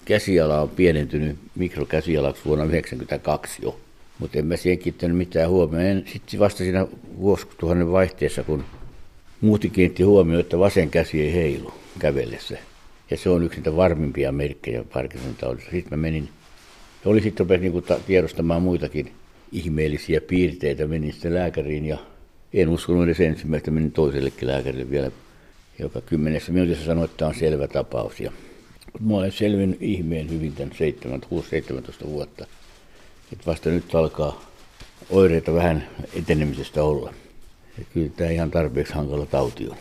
käsiala 0.04 0.60
on 0.60 0.68
pienentynyt 0.68 1.36
mikrokäsialaksi 1.54 2.44
vuonna 2.44 2.64
1992 2.64 3.62
jo. 3.62 3.80
Mutta 4.18 4.38
en 4.38 4.46
mä 4.46 4.56
siihen 4.56 4.78
kiinnittänyt 4.78 5.16
mitään 5.16 5.50
huomioon. 5.50 6.02
Sitten 6.12 6.40
vasta 6.40 6.58
siinä 6.58 6.86
vuosituhannen 7.18 7.92
vaihteessa, 7.92 8.42
kun 8.42 8.64
muuti 9.40 9.70
kiinnitti 9.70 10.02
huomioon, 10.02 10.40
että 10.40 10.58
vasen 10.58 10.90
käsi 10.90 11.22
ei 11.22 11.32
heilu 11.32 11.74
kävellessä. 11.98 12.58
Ja 13.10 13.16
se 13.16 13.30
on 13.30 13.42
yksi 13.42 13.58
niitä 13.58 13.76
varmimpia 13.76 14.32
merkkejä 14.32 14.84
Parkinsonin 14.92 15.36
taudissa. 15.36 15.70
Sitten 15.70 15.98
mä 15.98 16.02
menin, 16.02 16.28
ja 17.04 17.10
oli 17.10 17.20
sitten 17.20 17.46
rupesin 17.46 17.72
niin 17.72 18.02
tiedostamaan 18.06 18.62
muitakin 18.62 19.12
ihmeellisiä 19.52 20.20
piirteitä. 20.20 20.86
Menin 20.86 21.12
sitten 21.12 21.34
lääkäriin 21.34 21.86
ja 21.86 21.98
en 22.52 22.68
uskonut 22.68 23.04
edes 23.04 23.20
ensimmäistä, 23.20 23.70
menin 23.70 23.92
toisellekin 23.92 24.48
lääkärille 24.48 24.90
vielä, 24.90 25.10
joka 25.78 26.00
kymmenessä 26.00 26.52
minuutissa 26.52 26.84
sanoi, 26.84 27.04
että 27.04 27.16
tämä 27.16 27.28
on 27.28 27.34
selvä 27.34 27.68
tapaus. 27.68 28.20
Ja 28.20 28.32
Mä 29.00 29.16
olen 29.16 29.32
selvinnyt 29.32 29.82
ihmeen 29.82 30.30
hyvin 30.30 30.52
tämän 30.52 31.20
6-17 32.04 32.06
vuotta. 32.06 32.46
Et 33.32 33.46
vasta 33.46 33.70
nyt 33.70 33.94
alkaa 33.94 34.50
oireita 35.10 35.54
vähän 35.54 35.88
etenemisestä 36.14 36.82
olla. 36.82 37.14
Ja 37.78 37.84
kyllä 37.94 38.10
tämä 38.16 38.30
ihan 38.30 38.50
tarpeeksi 38.50 38.94
hankala 38.94 39.26
tauti 39.26 39.68
on. 39.68 39.76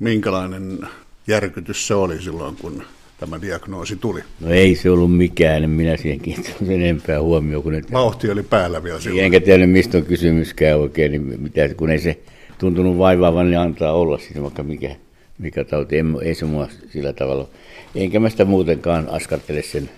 Minkälainen 0.00 0.78
järkytys 1.26 1.86
se 1.86 1.94
oli 1.94 2.22
silloin, 2.22 2.56
kun 2.56 2.82
tämä 3.20 3.40
diagnoosi 3.42 3.96
tuli? 3.96 4.20
No 4.40 4.50
ei 4.50 4.74
se 4.74 4.90
ollut 4.90 5.16
mikään, 5.16 5.64
en 5.64 5.70
minä 5.70 5.96
siihen 5.96 6.20
kiinnittänyt 6.20 6.70
enempää 6.70 7.22
huomioon. 7.22 7.62
Kun 7.62 7.72
nyt... 7.72 7.92
Vauhti 7.92 8.30
oli 8.30 8.42
päällä 8.42 8.82
vielä 8.82 9.00
silloin. 9.00 9.24
Enkä 9.24 9.40
tiedä, 9.40 9.66
mistä 9.66 9.98
on 9.98 10.04
kysymyskään 10.04 10.78
oikein, 10.78 11.12
niin 11.12 11.40
mitä, 11.40 11.74
kun 11.76 11.90
ei 11.90 11.98
se 11.98 12.18
tuntunut 12.58 12.98
vaivaavan, 12.98 13.50
niin 13.50 13.58
antaa 13.58 13.92
olla 13.92 14.18
siinä 14.18 14.42
vaikka 14.42 14.62
mikä, 14.62 14.96
mikä 15.38 15.64
tauti. 15.64 15.96
Ei, 15.96 16.02
ei 16.22 16.34
se 16.34 16.44
mua 16.44 16.68
sillä 16.92 17.12
tavalla 17.12 17.48
Enkä 17.94 18.20
mä 18.20 18.28
sitä 18.28 18.44
muutenkaan 18.44 19.08
askartele 19.08 19.62
sen 19.62 19.90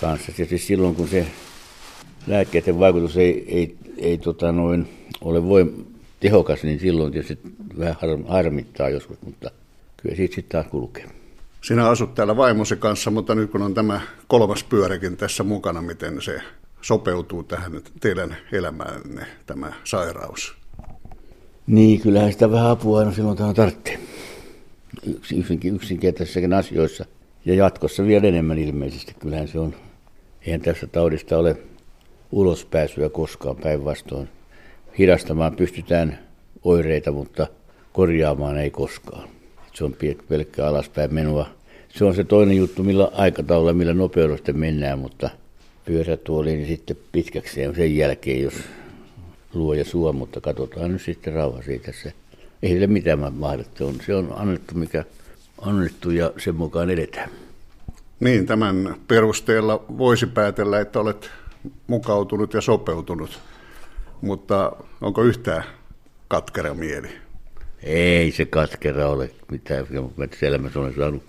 kanssa. 0.00 0.32
Tietysti 0.32 0.66
silloin, 0.66 0.94
kun 0.94 1.08
se 1.08 1.26
lääkkeiden 2.26 2.78
vaikutus 2.78 3.16
ei, 3.16 3.44
ei, 3.48 3.76
ei 3.98 4.18
tota 4.18 4.52
noin, 4.52 4.88
ole 5.20 5.44
voim, 5.44 5.68
tehokas, 6.26 6.62
niin 6.62 6.80
silloin 6.80 7.12
tietysti 7.12 7.38
vähän 7.78 7.96
harmittaa 8.28 8.88
joskus, 8.88 9.22
mutta 9.22 9.50
kyllä 9.96 10.16
siitä 10.16 10.34
sitten 10.34 10.62
taas 10.62 10.66
kulkee. 10.70 11.04
Sinä 11.62 11.88
asut 11.88 12.14
täällä 12.14 12.36
vaimosi 12.36 12.76
kanssa, 12.76 13.10
mutta 13.10 13.34
nyt 13.34 13.50
kun 13.50 13.62
on 13.62 13.74
tämä 13.74 14.00
kolmas 14.26 14.64
pyöräkin 14.64 15.16
tässä 15.16 15.42
mukana, 15.42 15.82
miten 15.82 16.22
se 16.22 16.40
sopeutuu 16.82 17.42
tähän 17.42 17.72
teidän 18.00 18.36
elämäänne, 18.52 19.26
tämä 19.46 19.72
sairaus? 19.84 20.54
Niin, 21.66 22.00
kyllähän 22.00 22.32
sitä 22.32 22.50
vähän 22.50 22.70
apua 22.70 22.98
aina 22.98 23.12
silloin 23.12 23.36
tähän 23.36 23.54
tarvitsee. 23.54 23.98
Yksinkin, 25.36 25.74
yksinkertaisissakin 25.74 26.52
asioissa– 26.52 27.04
ja 27.46 27.54
jatkossa 27.54 28.04
vielä 28.04 28.26
enemmän 28.26 28.58
ilmeisesti. 28.58 29.14
Kyllähän 29.18 29.48
se 29.48 29.58
on, 29.58 29.74
eihän 30.46 30.60
tässä 30.60 30.86
taudista 30.86 31.38
ole 31.38 31.56
ulospääsyä 32.32 33.08
koskaan 33.08 33.56
päinvastoin. 33.56 34.28
Hidastamaan 34.98 35.56
pystytään 35.56 36.18
oireita, 36.64 37.12
mutta 37.12 37.46
korjaamaan 37.92 38.58
ei 38.58 38.70
koskaan. 38.70 39.28
Se 39.72 39.84
on 39.84 39.96
pelkkä 40.28 40.66
alaspäin 40.66 41.14
menua. 41.14 41.46
Se 41.88 42.04
on 42.04 42.14
se 42.14 42.24
toinen 42.24 42.56
juttu, 42.56 42.82
millä 42.82 43.10
aikataululla, 43.14 43.72
millä 43.72 43.94
nopeudesta 43.94 44.52
mennään, 44.52 44.98
mutta 44.98 45.30
pyörätuoliin 45.84 46.58
niin 46.58 46.68
sitten 46.68 46.96
pitkäksi 47.12 47.54
sen 47.74 47.96
jälkeen, 47.96 48.42
jos 48.42 48.54
luo 49.54 49.74
ja 49.74 49.84
suo, 49.84 50.12
mutta 50.12 50.40
katsotaan 50.40 50.92
nyt 50.92 51.02
sitten 51.02 51.32
rauha 51.32 51.62
siitä. 51.62 51.92
Se, 52.02 52.12
ei 52.62 52.70
sille 52.70 52.86
mitään 52.86 53.32
mahdollista 53.32 53.84
on. 53.84 53.94
Se 54.06 54.14
on 54.14 54.32
annettu, 54.36 54.74
mikä 54.74 55.04
annettu 55.60 56.10
ja 56.10 56.32
sen 56.38 56.54
mukaan 56.54 56.90
edetään. 56.90 57.30
Niin, 58.20 58.46
tämän 58.46 58.96
perusteella 59.08 59.84
voisi 59.98 60.26
päätellä, 60.26 60.80
että 60.80 61.00
olet 61.00 61.30
mukautunut 61.86 62.54
ja 62.54 62.60
sopeutunut, 62.60 63.40
mutta 64.22 64.72
onko 65.00 65.22
yhtään 65.22 65.64
katkera 66.28 66.74
mieli? 66.74 67.08
Ei 67.82 68.32
se 68.32 68.44
katkera 68.44 69.08
ole 69.08 69.30
mitään. 69.50 69.86
Elämässä 70.42 70.78
olen 70.80 70.94
saanut 70.94 71.22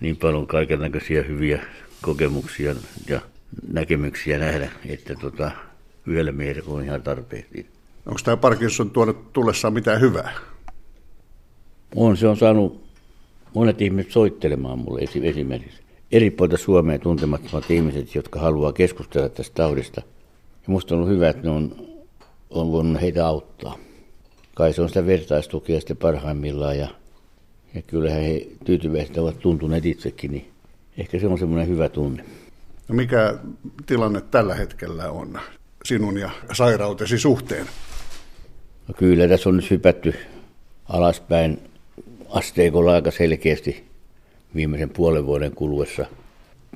niin 0.00 0.16
paljon 0.16 0.46
kaikenlaisia 0.46 1.22
hyviä 1.22 1.62
kokemuksia 2.02 2.74
ja 3.08 3.20
näkemyksiä 3.72 4.38
nähdä, 4.38 4.70
että 4.86 5.14
tota, 5.14 5.50
yhdellä 6.06 6.32
miehellä 6.32 6.72
on 6.72 6.84
ihan 6.84 7.02
tarpeeksi. 7.02 7.66
Onko 8.06 8.20
tämä 8.24 8.36
Parkinson 8.36 8.90
tuonut 8.90 9.32
tullessaan 9.32 9.74
mitään 9.74 10.00
hyvää? 10.00 10.32
On, 11.94 12.16
se 12.16 12.28
on 12.28 12.36
saanut 12.36 12.84
monet 13.54 13.82
ihmiset 13.82 14.12
soittelemaan 14.12 14.78
mulle 14.78 15.00
esimerkiksi. 15.22 15.80
Eri 16.12 16.30
puolta 16.30 16.56
Suomea 16.56 16.98
tuntemattomat 16.98 17.70
ihmiset, 17.70 18.14
jotka 18.14 18.40
haluaa 18.40 18.72
keskustella 18.72 19.28
tästä 19.28 19.54
taudista. 19.54 20.02
Ja 20.68 20.72
musta 20.72 20.94
on 20.94 21.00
ollut 21.00 21.14
hyvä, 21.14 21.28
että 21.28 21.42
ne 21.42 21.50
on, 21.50 21.86
on 22.50 22.72
voinut 22.72 23.02
heitä 23.02 23.26
auttaa. 23.26 23.78
Kai 24.54 24.72
se 24.72 24.82
on 24.82 24.88
sitä 24.88 25.06
vertaistukia 25.06 25.80
sitten 25.80 25.96
parhaimmillaan 25.96 26.78
ja, 26.78 26.88
ja 27.74 27.82
kyllähän 27.82 28.22
he 28.22 28.46
tyytyväiset 28.64 29.18
ovat 29.18 29.38
tuntuneet 29.38 29.86
itsekin, 29.86 30.30
niin 30.30 30.50
ehkä 30.98 31.18
se 31.18 31.26
on 31.26 31.38
semmoinen 31.38 31.68
hyvä 31.68 31.88
tunne. 31.88 32.24
No 32.88 32.94
mikä 32.94 33.38
tilanne 33.86 34.20
tällä 34.20 34.54
hetkellä 34.54 35.10
on 35.10 35.40
sinun 35.84 36.18
ja 36.18 36.30
sairautesi 36.52 37.18
suhteen? 37.18 37.66
No 38.88 38.94
kyllä 38.98 39.28
tässä 39.28 39.48
on 39.48 39.56
nyt 39.56 39.70
hypätty 39.70 40.14
alaspäin 40.88 41.60
asteikolla 42.28 42.92
aika 42.92 43.10
selkeästi 43.10 43.84
viimeisen 44.54 44.90
puolen 44.90 45.26
vuoden 45.26 45.52
kuluessa. 45.54 46.06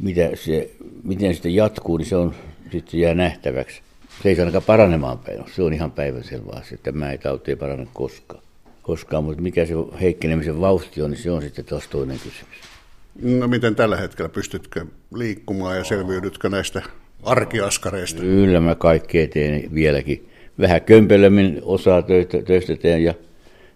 Mitä 0.00 0.30
se, 0.34 0.70
miten 1.02 1.34
sitten 1.34 1.54
jatkuu, 1.54 1.96
niin 1.96 2.08
se 2.08 2.16
on 2.16 2.34
sitten 2.72 3.00
jää 3.00 3.14
nähtäväksi. 3.14 3.82
Se 4.22 4.28
ei 4.28 4.38
ainakaan 4.38 4.64
paranemaan 4.66 5.18
päin. 5.18 5.44
Se 5.54 5.62
on 5.62 5.72
ihan 5.72 5.90
päivänselvä 5.90 6.50
asia, 6.52 6.74
että 6.74 6.92
tämä 6.92 7.10
ei 7.10 7.18
tauti 7.18 7.50
ei 7.50 7.56
parane 7.56 7.86
koskaan. 7.94 8.42
koskaan. 8.82 9.24
Mutta 9.24 9.42
mikä 9.42 9.66
se 9.66 9.74
heikkenemisen 10.00 10.60
vauhti 10.60 11.02
on, 11.02 11.10
niin 11.10 11.22
se 11.22 11.30
on 11.30 11.42
sitten 11.42 11.64
taas 11.64 11.88
toinen 11.88 12.18
kysymys. 12.18 12.56
No 13.22 13.48
miten 13.48 13.74
tällä 13.74 13.96
hetkellä 13.96 14.28
pystytkö 14.28 14.86
liikkumaan 15.14 15.76
ja 15.76 15.84
selviydytkö 15.84 16.48
näistä 16.48 16.82
arkiaskareista? 17.22 18.20
Kyllä 18.20 18.60
mä 18.60 18.74
kaikkea 18.74 19.28
teen 19.28 19.74
vieläkin. 19.74 20.28
Vähän 20.60 20.82
kömpelömmin 20.82 21.58
osaa 21.62 22.02
töistä, 22.02 22.42
töistä 22.42 22.76
teen 22.76 23.04
ja 23.04 23.14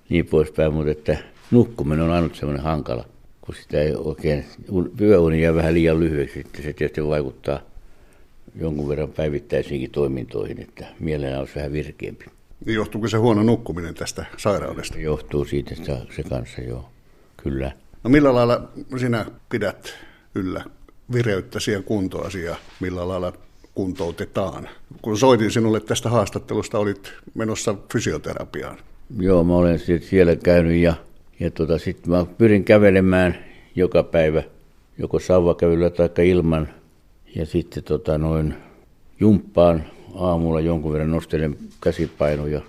niin 0.08 0.26
poispäin, 0.26 0.72
mutta 0.72 0.90
että 0.90 1.16
nukkuminen 1.50 2.04
on 2.04 2.10
ainut 2.10 2.34
semmoinen 2.34 2.64
hankala, 2.64 3.04
kun 3.40 3.54
sitä 3.54 3.80
ei 3.80 3.94
oikein, 3.94 4.44
yöuni 5.00 5.42
jää 5.42 5.54
vähän 5.54 5.74
liian 5.74 6.00
lyhyeksi, 6.00 6.40
että 6.40 6.62
se 6.62 6.72
tietysti 6.72 7.06
vaikuttaa 7.06 7.60
jonkun 8.60 8.88
verran 8.88 9.12
päivittäisiinkin 9.12 9.90
toimintoihin, 9.90 10.60
että 10.60 10.86
mielellä 11.00 11.38
olisi 11.38 11.54
vähän 11.54 11.72
virkeämpi. 11.72 12.24
Johtuuko 12.66 13.08
se 13.08 13.16
huono 13.16 13.42
nukkuminen 13.42 13.94
tästä 13.94 14.26
sairaudesta? 14.36 14.98
Johtuu 14.98 15.44
siitä 15.44 15.74
se 16.16 16.22
kanssa, 16.28 16.60
joo, 16.60 16.90
kyllä. 17.42 17.72
No 18.02 18.10
millä 18.10 18.34
lailla 18.34 18.68
sinä 18.96 19.26
pidät 19.48 19.94
yllä 20.34 20.64
vireyttäsi 21.12 21.72
ja 21.72 21.82
kuntoasi 21.82 22.44
ja 22.44 22.56
millä 22.80 23.08
lailla 23.08 23.32
kuntoutetaan? 23.74 24.68
Kun 25.02 25.18
soitin 25.18 25.50
sinulle 25.50 25.80
tästä 25.80 26.08
haastattelusta, 26.08 26.78
olit 26.78 27.12
menossa 27.34 27.74
fysioterapiaan. 27.92 28.78
Joo, 29.18 29.44
mä 29.44 29.54
olen 29.54 29.78
siellä 30.00 30.36
käynyt 30.36 30.76
ja, 30.76 30.94
ja 31.40 31.50
tota, 31.50 31.78
sitten 31.78 32.10
mä 32.10 32.26
pyrin 32.38 32.64
kävelemään 32.64 33.38
joka 33.74 34.02
päivä, 34.02 34.42
joko 34.98 35.18
sauvakävelyllä 35.18 35.90
tai 35.90 36.28
ilman. 36.28 36.68
Ja 37.36 37.46
sitten 37.46 37.82
tota, 37.82 38.18
noin 38.18 38.54
jumppaan 39.20 39.84
aamulla 40.14 40.60
jonkun 40.60 40.92
verran 40.92 41.10
nostelen 41.10 41.56
käsipainoja 41.82 42.60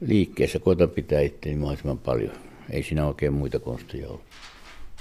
liikkeessä. 0.00 0.58
Koitan 0.58 0.90
pitää 0.90 1.20
itseäni 1.20 1.58
mahdollisimman 1.58 1.98
paljon. 1.98 2.32
Ei 2.70 2.82
siinä 2.82 3.06
oikein 3.06 3.32
muita 3.32 3.58
konsteja 3.58 4.08
ole. 4.08 4.20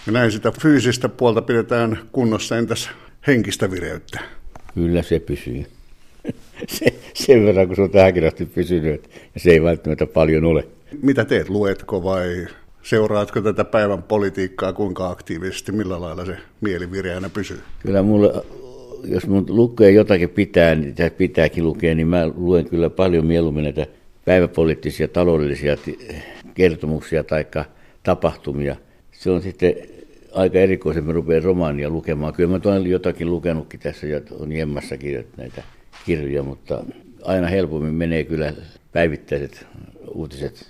Ja 0.06 0.12
näin 0.12 0.32
sitä 0.32 0.52
fyysistä 0.62 1.10
puolta 1.10 1.42
pidetään 1.42 2.00
kunnossa, 2.12 2.58
entäs 2.58 2.90
henkistä 3.28 3.72
vireyttä? 3.72 4.20
Kyllä 4.74 5.02
se 5.02 5.20
pysyy. 5.20 5.66
se, 6.68 6.86
sen 7.14 7.46
verran, 7.46 7.68
kun 7.68 7.76
se 7.76 7.82
on 7.82 7.90
tähänkin 7.90 8.28
asti 8.28 8.46
pysynyt, 8.46 9.10
ja 9.34 9.40
se 9.40 9.52
ei 9.52 9.64
välttämättä 9.64 10.06
paljon 10.06 10.46
ole. 10.46 10.68
Mitä 11.02 11.26
teet? 11.26 11.50
Luetko 11.50 12.04
vai 12.04 12.48
seuraatko 12.84 13.42
tätä 13.42 13.64
päivän 13.64 14.04
politiikkaa 14.04 14.74
kuinka 14.74 15.10
aktiivisesti? 15.10 15.72
Millä 15.72 16.02
lailla 16.02 16.26
se 16.26 16.38
mieli 16.62 16.88
pysyy? 17.34 17.62
Kyllä 17.80 18.04
mulle, 18.04 18.44
jos 19.04 19.28
mun 19.28 19.46
lukee 19.50 19.92
jotakin 19.92 20.30
pitää, 20.30 20.76
niin 20.76 20.96
pitääkin 21.18 21.64
lukea, 21.64 21.96
niin 21.96 22.08
mä 22.08 22.28
luen 22.36 22.70
kyllä 22.70 22.90
paljon 22.90 23.26
mieluummin 23.26 23.64
näitä 23.64 23.88
päiväpoliittisia, 24.26 25.08
taloudellisia 25.08 25.78
kertomuksia 26.54 27.24
tai 27.24 27.46
tapahtumia. 28.04 28.76
Se 29.12 29.32
on 29.32 29.42
sitten 29.42 29.76
aika 30.34 30.60
erikoisen, 30.60 31.04
mä 31.04 31.12
rupean 31.12 31.44
romaania 31.44 31.90
lukemaan. 31.90 32.34
Kyllä 32.34 32.50
mä 32.50 32.60
olen 32.66 32.88
jotakin 32.88 33.32
lukenutkin 33.32 33.80
tässä 33.80 34.08
ja 34.08 34.22
on 34.40 34.52
Jemmassakin 34.52 35.28
näitä 35.38 35.64
kirjoja, 36.06 36.44
mutta 36.44 36.84
aina 37.24 37.48
helpommin 37.48 37.94
menee 37.94 38.24
kyllä 38.24 38.54
päivittäiset 38.92 39.68
uutiset 40.14 40.66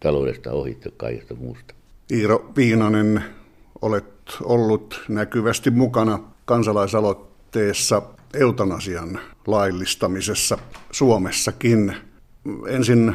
taloudesta 0.00 0.52
ohi 0.52 0.78
kaikesta 0.96 1.34
muusta. 1.34 1.74
Iiro 2.12 2.52
Viinanen, 2.56 3.24
olet 3.82 4.04
ollut 4.42 5.04
näkyvästi 5.08 5.70
mukana 5.70 6.18
kansalaisaloitteessa 6.44 7.31
eutanasian 8.34 9.20
laillistamisessa 9.46 10.58
Suomessakin. 10.90 11.94
Ensin 12.68 13.14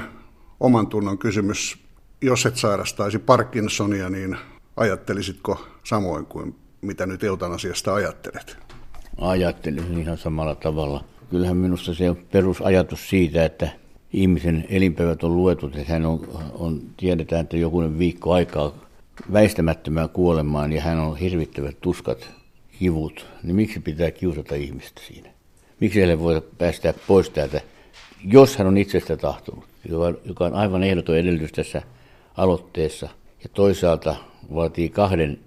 oman 0.60 0.88
tunnon 0.88 1.18
kysymys. 1.18 1.78
Jos 2.22 2.46
et 2.46 2.56
sairastaisi 2.56 3.20
Parkinsonia, 3.20 4.10
niin 4.10 4.38
ajattelisitko 4.78 5.68
samoin 5.84 6.26
kuin 6.26 6.56
mitä 6.82 7.06
nyt 7.06 7.24
eutanasiasta 7.24 7.94
ajattelet? 7.94 8.58
Ajattelin 9.18 9.98
ihan 10.00 10.18
samalla 10.18 10.56
tavalla. 10.56 11.04
Kyllähän 11.30 11.58
minusta 11.58 11.94
se 11.94 12.10
on 12.10 12.18
perusajatus 12.32 13.10
siitä, 13.10 13.46
että 13.46 13.70
ihmisen 14.14 14.66
elinpäivät 14.70 15.24
on 15.24 15.36
luetut, 15.36 15.76
että 15.76 15.94
hän 15.94 16.06
on, 16.06 16.28
on, 16.54 16.82
tiedetään, 16.98 17.42
että 17.42 17.58
jokunen 17.58 18.00
viikko 18.00 18.34
aikaa 18.34 18.74
väistämättömään 19.34 20.10
kuolemaan 20.10 20.74
ja 20.74 20.82
hän 20.82 21.00
on 21.00 21.18
hirvittävät 21.18 21.78
tuskat, 21.82 22.30
kivut, 22.80 23.26
niin 23.44 23.56
miksi 23.56 23.80
pitää 23.80 24.12
kiusata 24.12 24.56
ihmistä 24.56 25.02
siinä? 25.08 25.30
Miksi 25.80 26.00
heille 26.00 26.20
voi 26.20 26.42
päästää 26.58 26.94
pois 27.08 27.30
täältä, 27.30 27.62
jos 28.26 28.58
hän 28.58 28.68
on 28.68 28.78
itsestä 28.78 29.18
tahtonut, 29.18 29.66
joka 30.26 30.46
on 30.46 30.54
aivan 30.54 30.84
ehdoton 30.84 31.18
edellytys 31.18 31.52
tässä 31.52 31.82
aloitteessa. 32.38 33.10
Ja 33.44 33.50
toisaalta 33.54 34.16
vaatii 34.56 34.90
kahden 34.90 35.40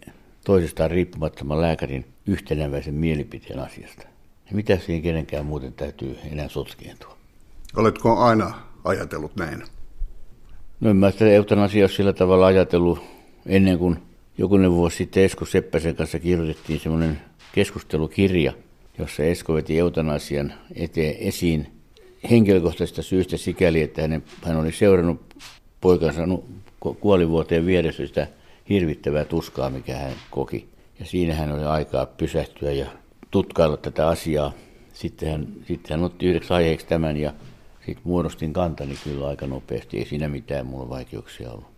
toisestaan 0.45 0.90
riippumattoman 0.90 1.61
lääkärin 1.61 2.07
yhtenäväisen 2.27 2.95
mielipiteen 2.95 3.61
asiasta. 3.61 4.03
Ja 4.51 4.57
mitä 4.57 4.79
siihen 4.79 5.03
kenenkään 5.03 5.47
muuten 5.47 5.73
täytyy 5.73 6.19
enää 6.33 6.49
sotkeentua? 6.49 7.16
Oletko 7.77 8.19
aina 8.19 8.55
ajatellut 8.85 9.37
näin? 9.37 9.62
No 10.81 10.90
en 10.90 10.97
mä 10.97 11.11
sitä 11.11 11.27
eutanasiaa 11.27 11.88
sillä 11.88 12.12
tavalla 12.12 12.47
ajatellut 12.47 13.03
ennen 13.47 13.79
kuin 13.79 13.99
jokunen 14.38 14.73
vuosi 14.73 14.97
sitten 14.97 15.23
Esko 15.23 15.45
Seppäsen 15.45 15.97
kanssa 15.97 16.19
kirjoitettiin 16.19 16.81
semmoinen 16.81 17.21
keskustelukirja, 17.53 18.53
jossa 18.99 19.23
Esko 19.23 19.55
veti 19.55 19.79
eutanasian 19.79 20.55
eteen 20.75 21.16
esiin 21.19 21.69
henkilökohtaisesta 22.31 23.03
syystä 23.03 23.37
sikäli, 23.37 23.83
että 23.83 24.03
hän, 24.03 24.23
hän 24.43 24.57
oli 24.57 24.73
seurannut 24.73 25.35
poikansa 25.81 26.23
kuolivuoteen 27.01 27.66
vieressä 27.66 28.07
sitä 28.07 28.27
hirvittävää 28.69 29.25
tuskaa, 29.25 29.71
mikä 29.71 29.97
hän 29.97 30.12
koki. 30.31 30.69
Ja 30.99 31.07
siinä 31.07 31.35
hän 31.35 31.53
oli 31.53 31.64
aikaa 31.64 32.07
pysähtyä 32.07 32.73
ja 32.73 32.87
tutkailla 33.31 33.77
tätä 33.77 34.09
asiaa. 34.09 34.53
Sitten 34.93 35.31
hän, 35.31 35.47
sitten 35.69 35.97
hän 35.97 36.05
otti 36.05 36.27
yhdeksi 36.27 36.53
aiheeksi 36.53 36.87
tämän 36.87 37.16
ja 37.16 37.33
sitten 37.87 38.03
muodostin 38.05 38.53
kantani 38.53 38.95
kyllä 39.05 39.29
aika 39.29 39.47
nopeasti. 39.47 39.99
Ei 39.99 40.07
siinä 40.07 40.29
mitään 40.29 40.66
mulla 40.66 40.88
vaikeuksia 40.88 41.51
ollut. 41.51 41.69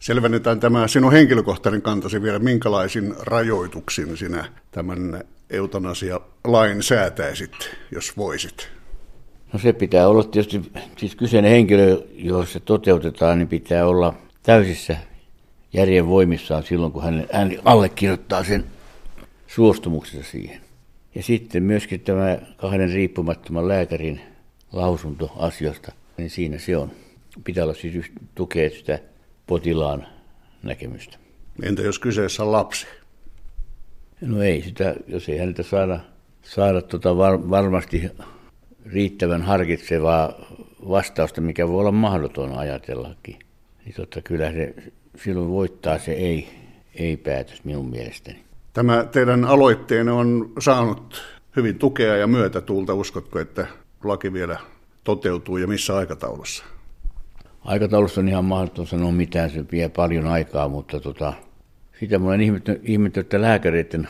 Selvennetään 0.00 0.60
tämä 0.60 0.88
sinun 0.88 1.12
henkilökohtainen 1.12 1.82
kantasi 1.82 2.22
vielä. 2.22 2.38
Minkälaisin 2.38 3.14
rajoituksin 3.20 4.16
sinä 4.16 4.44
tämän 4.70 5.24
eutanasia-lain 5.50 6.82
säätäisit, 6.82 7.76
jos 7.90 8.16
voisit? 8.16 8.68
No 9.52 9.58
se 9.58 9.72
pitää 9.72 10.08
olla 10.08 10.24
tietysti, 10.24 10.72
siis 10.96 11.16
kyseinen 11.16 11.50
henkilö, 11.50 12.02
jos 12.14 12.52
se 12.52 12.60
toteutetaan, 12.60 13.38
niin 13.38 13.48
pitää 13.48 13.86
olla 13.86 14.14
täysissä 14.42 14.96
järjen 15.72 16.06
voimissaan 16.06 16.62
silloin, 16.62 16.92
kun 16.92 17.02
hän, 17.02 17.26
hän 17.32 17.52
allekirjoittaa 17.64 18.44
sen 18.44 18.64
suostumuksensa 19.46 20.30
siihen. 20.30 20.60
Ja 21.14 21.22
sitten 21.22 21.62
myöskin 21.62 22.00
tämä 22.00 22.38
kahden 22.56 22.92
riippumattoman 22.92 23.68
lääkärin 23.68 24.20
lausunto 24.72 25.32
asiasta, 25.36 25.92
niin 26.16 26.30
siinä 26.30 26.58
se 26.58 26.76
on. 26.76 26.90
Pitää 27.44 27.64
olla 27.64 27.74
siis 27.74 28.06
tukea 28.34 28.70
sitä 28.70 28.98
potilaan 29.50 30.06
näkemystä. 30.62 31.18
Entä 31.62 31.82
jos 31.82 31.98
kyseessä 31.98 32.42
on 32.42 32.52
lapsi? 32.52 32.86
No 34.20 34.42
ei 34.42 34.62
sitä, 34.62 34.94
jos 35.06 35.28
ei 35.28 35.38
häntä 35.38 35.62
saada, 35.62 36.00
saada 36.42 36.82
tota 36.82 37.16
var, 37.16 37.50
varmasti 37.50 38.10
riittävän 38.86 39.42
harkitsevaa 39.42 40.32
vastausta, 40.88 41.40
mikä 41.40 41.68
voi 41.68 41.80
olla 41.80 41.92
mahdoton 41.92 42.58
ajatellakin, 42.58 43.38
niin 43.84 43.94
totta 43.94 44.20
kyllä 44.22 44.52
se 44.52 44.74
silloin 45.24 45.50
voittaa 45.50 45.98
se 45.98 46.12
ei, 46.12 46.48
ei 46.94 47.16
päätös 47.16 47.64
minun 47.64 47.90
mielestäni. 47.90 48.44
Tämä 48.72 49.04
teidän 49.04 49.44
aloitteenne 49.44 50.12
on 50.12 50.52
saanut 50.58 51.22
hyvin 51.56 51.78
tukea 51.78 52.16
ja 52.16 52.26
myötätuulta. 52.26 52.94
Uskotko, 52.94 53.38
että 53.38 53.66
laki 54.04 54.32
vielä 54.32 54.58
toteutuu 55.04 55.56
ja 55.56 55.66
missä 55.66 55.96
aikataulussa? 55.96 56.64
Aikataulussa 57.64 58.20
on 58.20 58.28
ihan 58.28 58.44
mahdoton 58.44 58.86
sanoa 58.86 59.12
mitään, 59.12 59.50
se 59.50 59.64
vie 59.72 59.88
paljon 59.88 60.26
aikaa, 60.26 60.68
mutta 60.68 61.00
tota, 61.00 61.32
sitä 62.00 62.18
mä 62.18 62.28
olen 62.28 62.40
ihmettänyt, 62.82 63.16
että 63.16 63.42
lääkäreiden, 63.42 64.08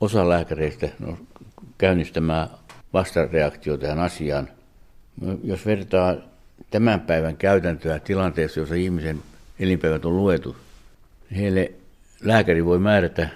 osa 0.00 0.28
lääkäreistä 0.28 0.88
no, 0.98 1.18
käynnistämään 1.78 2.48
vastareaktio 2.92 3.76
tähän 3.76 3.98
asiaan. 3.98 4.48
Jos 5.44 5.66
vertaa 5.66 6.16
tämän 6.70 7.00
päivän 7.00 7.36
käytäntöä 7.36 7.98
tilanteessa, 7.98 8.60
jossa 8.60 8.74
ihmisen 8.74 9.18
elinpäivät 9.60 10.04
on 10.04 10.16
luetu, 10.16 10.56
heille 11.36 11.72
lääkäri 12.24 12.64
voi 12.64 12.78
määrätä 12.78 13.28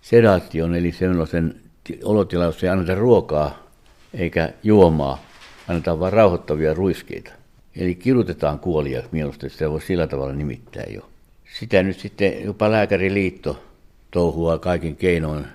sedaation, 0.00 0.74
eli 0.74 0.92
sellaisen 0.92 1.60
olotilan, 2.04 2.46
jossa 2.46 2.66
ei 2.66 2.70
anneta 2.70 2.94
ruokaa 2.94 3.66
eikä 4.14 4.52
juomaa, 4.62 5.24
annetaan 5.68 6.00
vain 6.00 6.12
rauhoittavia 6.12 6.74
ruiskeita. 6.74 7.32
Eli 7.76 7.94
kidutetaan 7.94 8.58
kuolia 8.58 9.02
mieluusti, 9.12 9.50
sitä 9.50 9.70
voi 9.70 9.80
sillä 9.80 10.06
tavalla 10.06 10.32
nimittää 10.32 10.84
jo. 10.94 11.10
Sitä 11.58 11.82
nyt 11.82 11.98
sitten 11.98 12.44
jopa 12.44 12.70
lääkäriliitto 12.70 13.64
touhua 14.10 14.58
kaikin 14.58 14.96
keinoin 14.96 15.46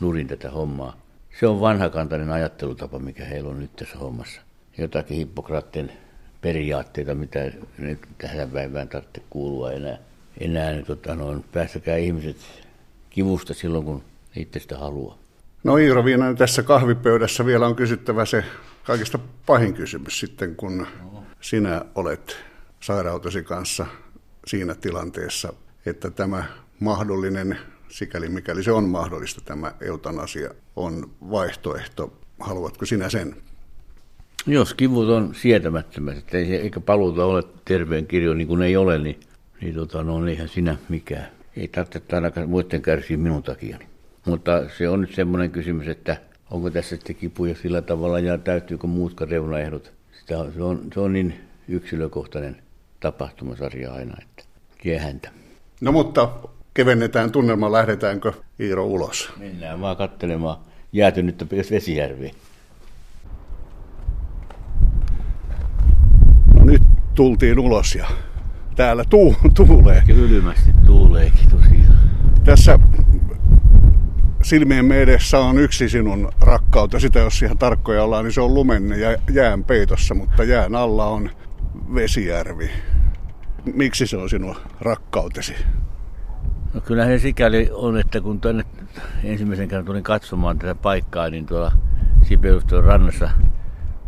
nurin 0.00 0.26
tätä 0.26 0.50
hommaa. 0.50 0.96
Se 1.40 1.46
on 1.46 1.60
vanhakantainen 1.60 2.30
ajattelutapa, 2.30 2.98
mikä 2.98 3.24
heillä 3.24 3.50
on 3.50 3.60
nyt 3.60 3.76
tässä 3.76 3.98
hommassa. 3.98 4.40
Jotakin 4.78 5.16
Hippokraatten 5.16 5.92
periaatteita, 6.40 7.14
mitä 7.14 7.50
nyt 7.78 7.98
tähän 8.18 8.50
päivään 8.50 8.88
tarvitse 8.88 9.22
kuulua 9.30 9.72
enää. 9.72 9.98
Enää 10.40 10.72
niin, 10.72 10.86
tota, 10.86 11.14
noin, 11.14 11.44
päästäkää 11.52 11.96
ihmiset 11.96 12.36
kivusta 13.10 13.54
silloin, 13.54 13.84
kun 13.84 14.02
itse 14.36 14.60
sitä 14.60 14.78
haluaa. 14.78 15.18
No 15.64 15.76
Iiro 15.76 16.04
Viinanen, 16.04 16.36
tässä 16.36 16.62
kahvipöydässä 16.62 17.46
vielä 17.46 17.66
on 17.66 17.76
kysyttävä 17.76 18.24
se 18.24 18.44
kaikista 18.84 19.18
pahin 19.46 19.74
kysymys 19.74 20.20
sitten, 20.20 20.56
kun 20.56 20.86
sinä 21.44 21.84
olet 21.94 22.36
sairautesi 22.80 23.42
kanssa 23.42 23.86
siinä 24.46 24.74
tilanteessa, 24.74 25.52
että 25.86 26.10
tämä 26.10 26.44
mahdollinen, 26.80 27.58
sikäli 27.88 28.28
mikäli 28.28 28.62
se 28.62 28.72
on 28.72 28.84
mahdollista, 28.84 29.40
tämä 29.44 29.72
eutanasia 29.80 30.50
on 30.76 31.10
vaihtoehto. 31.30 32.12
Haluatko 32.40 32.86
sinä 32.86 33.08
sen? 33.08 33.36
Jos 34.46 34.74
kivut 34.74 35.08
on 35.08 35.34
sietämättömät, 35.34 36.18
että 36.18 36.38
ei, 36.38 36.54
eikä 36.54 36.80
paluuta 36.80 37.24
ole 37.24 37.42
terveen 37.64 38.06
kirjo, 38.06 38.34
niin 38.34 38.48
kuin 38.48 38.62
ei 38.62 38.76
ole, 38.76 38.98
niin, 38.98 39.20
niin 39.60 39.74
tota, 39.74 40.02
no, 40.02 40.26
eihän 40.26 40.48
sinä 40.48 40.76
mikään. 40.88 41.28
Ei 41.56 41.68
tarvitse 41.68 42.16
ainakaan 42.16 42.48
muiden 42.48 42.82
kärsiä 42.82 43.16
minun 43.16 43.42
takia. 43.42 43.78
Mutta 44.26 44.62
se 44.78 44.88
on 44.88 45.00
nyt 45.00 45.14
semmoinen 45.14 45.50
kysymys, 45.50 45.88
että 45.88 46.16
onko 46.50 46.70
tässä 46.70 46.96
sitten 46.96 47.16
kipuja 47.16 47.54
sillä 47.54 47.82
tavalla 47.82 48.18
ja 48.18 48.38
täyttyykö 48.38 48.86
muutkaan 48.86 49.30
reunaehdot. 49.30 49.93
Sitä, 50.24 50.44
se, 50.54 50.62
on, 50.62 50.80
se 50.94 51.00
on 51.00 51.12
niin 51.12 51.34
yksilökohtainen 51.68 52.56
tapahtumasarja 53.00 53.92
aina, 53.92 54.14
että 54.22 54.44
kiehäntä. 54.78 55.30
No 55.80 55.92
mutta 55.92 56.28
kevennetään 56.74 57.32
tunnelma, 57.32 57.72
lähdetäänkö 57.72 58.32
Iiro 58.60 58.86
ulos? 58.86 59.32
Mennään 59.38 59.80
vaan 59.80 59.96
katselemaan 59.96 60.56
jäätynyttä 60.92 61.46
Vesijärveä. 61.70 62.30
No 66.54 66.64
nyt 66.64 66.82
tultiin 67.14 67.58
ulos 67.58 67.94
ja 67.94 68.06
täällä 68.76 69.04
tuu, 69.10 69.34
tuulee. 69.56 70.02
Kylmästi 70.06 70.70
tuuleekin 70.86 71.50
tosiaan. 71.50 71.98
Tässä 72.44 72.78
silmiemme 74.44 75.02
edessä 75.02 75.38
on 75.38 75.58
yksi 75.58 75.88
sinun 75.88 76.32
rakkautta. 76.40 77.00
Sitä 77.00 77.18
jos 77.18 77.42
ihan 77.42 77.58
tarkkoja 77.58 78.04
ollaan, 78.04 78.24
niin 78.24 78.32
se 78.32 78.40
on 78.40 78.54
lumen 78.54 79.00
ja 79.00 79.16
jään 79.32 79.64
peitossa, 79.64 80.14
mutta 80.14 80.44
jään 80.44 80.74
alla 80.74 81.06
on 81.06 81.30
Vesijärvi. 81.94 82.70
Miksi 83.74 84.06
se 84.06 84.16
on 84.16 84.30
sinun 84.30 84.56
rakkautesi? 84.80 85.54
No 86.74 86.80
kyllä 86.80 87.06
se 87.06 87.18
sikäli 87.18 87.70
on, 87.72 87.98
että 87.98 88.20
kun 88.20 88.40
tänne 88.40 88.64
ensimmäisen 89.24 89.68
kerran 89.68 89.86
tulin 89.86 90.02
katsomaan 90.02 90.58
tätä 90.58 90.74
paikkaa, 90.74 91.30
niin 91.30 91.46
tuolla 91.46 91.72
Sipeuston 92.22 92.84
rannassa 92.84 93.30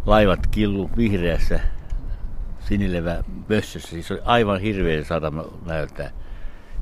laivat 0.07 0.47
killu 0.47 0.91
vihreässä 0.97 1.61
sinilevä 2.61 3.25
pössössä. 3.49 3.89
Siis 3.89 4.11
oli 4.11 4.21
aivan 4.25 4.61
hirveä 4.61 5.05
satama 5.05 5.45
näyttää. 5.67 6.11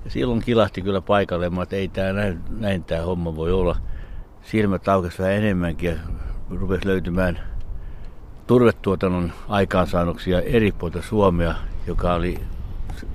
Silloin 0.09 0.43
kilahti 0.43 0.83
kyllä 0.83 1.01
paikalle, 1.01 1.51
että 1.62 1.77
ei 1.77 1.88
tämä 1.88 2.12
näin, 2.12 2.40
näin 2.51 2.85
tämä 2.85 3.03
homma 3.03 3.37
voi 3.37 3.53
olla. 3.53 3.77
Silmät 4.43 4.88
aukesi 4.88 5.19
vähän 5.19 5.35
enemmänkin 5.35 5.90
ja 5.90 5.97
rupesi 6.51 6.87
löytymään 6.87 7.40
turvetuotannon 8.47 9.33
aikaansaannoksia 9.49 10.40
eri 10.40 10.73
puolta 10.73 11.03
Suomea, 11.03 11.55
joka 11.87 12.14
oli 12.14 12.40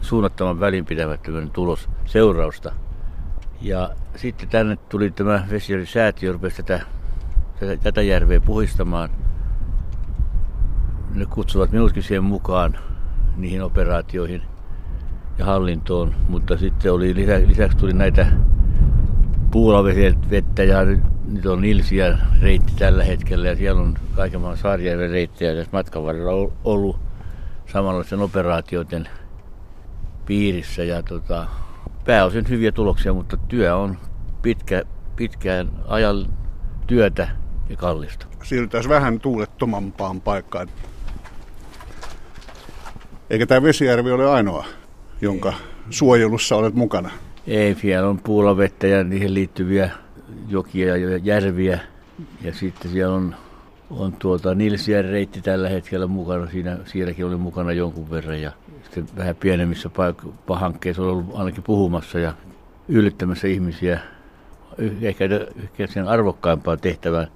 suunnattoman 0.01 0.59
välinpitämättömän 0.59 1.49
tulos 1.51 1.89
seurausta. 2.05 2.71
Ja 3.61 3.89
sitten 4.15 4.49
tänne 4.49 4.75
tuli 4.75 5.11
tämä 5.11 5.47
Vesijärvi-säätiö, 5.49 6.31
rupesi 6.31 6.63
tätä, 6.63 6.85
tätä, 7.59 7.77
tätä 7.77 8.01
järveä 8.01 8.39
puhistamaan. 8.39 9.09
Ne 11.15 11.25
kutsuvat 11.25 11.71
minutkin 11.71 12.03
siihen 12.03 12.23
mukaan 12.23 12.77
niihin 13.37 13.63
operaatioihin– 13.63 14.41
ja 15.39 15.45
hallintoon, 15.45 16.15
mutta 16.29 16.57
sitten 16.57 16.93
oli 16.93 17.15
lisä, 17.15 17.41
lisäksi 17.47 17.77
tuli 17.77 17.93
näitä 17.93 18.27
puulavettä 19.51 20.63
ja 20.63 20.85
nyt, 20.85 20.99
nyt 21.27 21.45
on 21.45 21.65
Ilsiä 21.65 22.17
reitti 22.41 22.73
tällä 22.79 23.03
hetkellä 23.03 23.47
ja 23.47 23.55
siellä 23.55 23.81
on 23.81 23.93
kaiken 24.15 24.41
maailman 24.41 24.61
Saarijärven 24.61 25.09
reittejä 25.09 25.55
tässä 25.55 25.69
matkan 25.73 26.03
varrella 26.03 26.51
ollut 26.63 26.99
samanlaisten 27.71 28.19
operaatioiden 28.19 29.09
piirissä 30.25 30.83
ja 30.83 31.03
tota, 31.03 31.47
pääosin 32.05 32.49
hyviä 32.49 32.71
tuloksia, 32.71 33.13
mutta 33.13 33.37
työ 33.37 33.75
on 33.75 33.97
pitkä, 34.41 34.83
pitkään 35.15 35.69
ajan 35.87 36.25
työtä 36.87 37.27
ja 37.69 37.75
kallista. 37.75 38.25
Siirrytään 38.43 38.89
vähän 38.89 39.19
tuulettomampaan 39.19 40.21
paikkaan. 40.21 40.67
Eikä 43.29 43.45
tämä 43.45 43.63
Vesijärvi 43.63 44.11
ole 44.11 44.29
ainoa 44.29 44.65
jonka 45.21 45.53
suojelussa 45.89 46.55
olet 46.55 46.73
mukana? 46.73 47.09
Ei, 47.47 47.75
siellä 47.75 48.09
on 48.09 48.19
puulavettä 48.19 48.87
ja 48.87 49.03
niihin 49.03 49.33
liittyviä 49.33 49.89
jokia 50.47 50.97
ja 50.97 51.17
järviä. 51.17 51.79
Ja 52.41 52.53
sitten 52.53 52.91
siellä 52.91 53.15
on, 53.15 53.35
on 53.89 54.13
tuota 54.13 54.55
Nilsjärven 54.55 55.11
reitti 55.11 55.41
tällä 55.41 55.69
hetkellä 55.69 56.07
mukana. 56.07 56.49
Siinä, 56.49 56.77
sielläkin 56.85 57.25
oli 57.25 57.35
mukana 57.35 57.71
jonkun 57.71 58.09
verran. 58.09 58.41
Ja 58.41 58.51
sitten 58.83 59.07
vähän 59.17 59.35
pienemmissä 59.35 59.89
paik- 59.89 60.55
hankkeissa 60.55 61.01
on 61.01 61.09
ollut 61.09 61.35
ainakin 61.35 61.63
puhumassa 61.63 62.19
ja 62.19 62.33
yllyttämässä 62.87 63.47
ihmisiä 63.47 63.99
ehkä, 65.01 65.25
ehkä 65.63 65.87
sen 65.87 66.07
arvokkaimpaa 66.07 66.77
tehtävää 66.77 67.27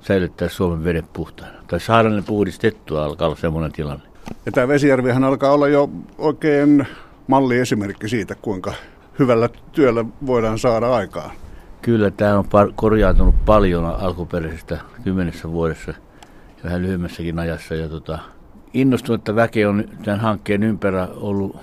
säilyttää 0.00 0.48
Suomen 0.48 0.84
vedet 0.84 1.12
puhtaana. 1.12 1.54
Tai 1.66 1.80
saada 1.80 2.08
ne 2.08 2.22
puhdistettua 2.26 3.04
alkaa 3.04 3.28
olla 3.28 3.36
semmoinen 3.36 3.72
tilanne. 3.72 4.04
Ja 4.46 4.52
tämä 4.52 4.68
Vesijärvihän 4.68 5.24
alkaa 5.24 5.52
olla 5.52 5.68
jo 5.68 5.90
oikein 6.18 6.86
malliesimerkki 7.26 8.08
siitä, 8.08 8.34
kuinka 8.34 8.72
hyvällä 9.18 9.48
työllä 9.72 10.04
voidaan 10.26 10.58
saada 10.58 10.94
aikaan. 10.94 11.30
Kyllä, 11.82 12.10
tämä 12.10 12.38
on 12.38 12.44
par- 12.44 12.72
korjaantunut 12.76 13.44
paljon 13.44 13.84
alkuperäisestä 13.84 14.80
kymmenessä 15.04 15.52
vuodessa 15.52 15.90
ja 15.90 16.64
vähän 16.64 16.82
lyhyemmässäkin 16.82 17.38
ajassa. 17.38 17.74
Ja 17.74 17.88
tota, 17.88 18.18
innostunutta 18.74 19.34
väkeä 19.34 19.68
on 19.68 19.84
tämän 20.04 20.20
hankkeen 20.20 20.62
ympärä 20.62 21.08
ollut 21.16 21.56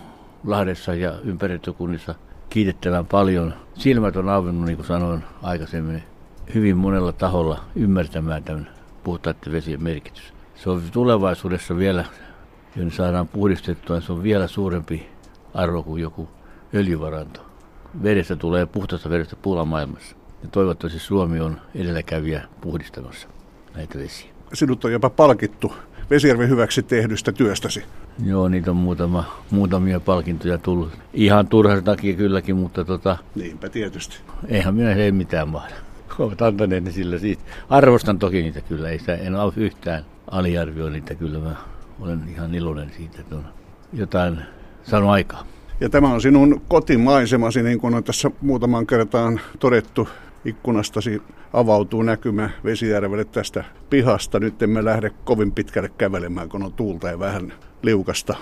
Lahdessa 0.44 0.96
ja 0.96 1.14
ympäristökunnissa 1.24 2.16
kiitettävän 2.50 3.06
paljon. 3.06 3.54
Silmät 3.74 4.16
on 4.16 4.30
auennut, 4.30 4.66
niin 4.66 4.76
kuin 4.76 4.88
sanoin 4.88 5.24
aikaisemmin, 5.42 6.04
hyvin 6.56 6.78
monella 6.78 7.12
taholla 7.12 7.64
ymmärtämään 7.76 8.44
tämän 8.44 8.70
puhtaiden 9.04 9.54
vesien 9.54 9.84
merkitys. 9.84 10.34
Se 10.56 10.70
on 10.70 10.82
tulevaisuudessa 10.92 11.78
vielä, 11.78 12.06
jos 12.76 12.96
saadaan 12.96 13.28
puhdistettua, 13.28 14.02
se 14.02 14.12
on 14.12 14.24
vielä 14.24 14.48
suurempi 14.48 15.10
arvo 15.54 15.84
kuin 15.84 16.02
joku 16.02 16.30
öljyvaranto. 16.74 17.46
Vedestä 18.04 18.36
tulee 18.36 18.66
puhtasta 18.66 19.10
vedestä 19.10 19.36
pula 19.36 19.66
maailmassa. 19.66 20.16
Ja 20.44 20.50
toivottavasti 20.52 21.00
Suomi 21.00 21.40
on 21.40 21.62
edelläkävijä 21.76 22.44
puhdistamassa 22.62 23.28
näitä 23.76 23.98
vesiä. 23.98 24.30
Sinut 24.54 24.86
on 24.86 24.92
jopa 24.92 25.10
palkittu 25.10 25.74
Vesijärven 26.10 26.50
hyväksi 26.50 26.84
tehdystä 26.84 27.32
työstäsi. 27.32 27.84
Joo, 28.26 28.50
niitä 28.50 28.72
on 28.72 28.78
muutama, 28.78 29.24
muutamia 29.52 30.00
palkintoja 30.00 30.58
tullut. 30.58 30.92
Ihan 31.14 31.48
turhan 31.48 31.84
takia 31.84 32.14
kylläkin, 32.16 32.56
mutta 32.56 32.86
tota... 32.86 33.18
Niinpä 33.36 33.70
tietysti. 33.70 34.18
Eihän 34.48 34.76
minä 34.76 34.94
ei 34.94 35.12
mitään 35.12 35.50
mahda. 35.50 35.76
Ovat 36.20 36.42
antaneet 36.42 36.84
ne 36.84 36.92
sillä 36.92 37.20
siitä. 37.20 37.44
Arvostan 37.70 38.20
toki 38.20 38.42
niitä 38.42 38.62
kyllä, 38.62 38.90
ei 38.90 39.00
sitä, 39.00 39.16
en 39.16 39.36
ole 39.36 39.54
yhtään 39.56 40.06
aliarvioi 40.32 40.92
niitä 40.92 41.16
kyllä. 41.16 41.40
Mä 41.40 41.56
olen 42.00 42.30
ihan 42.30 42.56
iloinen 42.56 42.92
siitä, 42.98 43.22
että 43.22 43.36
on 43.36 43.46
jotain 43.94 44.40
saanut 44.84 45.10
aikaa. 45.10 45.44
Ja 45.80 45.90
tämä 45.90 46.14
on 46.14 46.22
sinun 46.22 46.62
kotimaisemasi, 46.68 47.64
niin 47.64 47.80
kuin 47.80 47.96
on 47.96 48.04
tässä 48.04 48.32
muutaman 48.42 48.88
kertaan 48.88 49.40
todettu. 49.60 50.10
Ikkunastasi 50.46 51.22
avautuu 51.54 52.02
näkymä 52.02 52.50
Vesijärvelle 52.64 53.26
tästä 53.26 53.64
pihasta. 53.90 54.40
Nyt 54.40 54.62
emme 54.62 54.86
lähde 54.86 55.12
kovin 55.24 55.52
pitkälle 55.52 55.90
kävelemään, 55.98 56.50
kun 56.50 56.64
on 56.64 56.74
tuulta 56.74 57.08
ja 57.08 57.20
vähän 57.20 57.54
liukasta. 57.82 58.36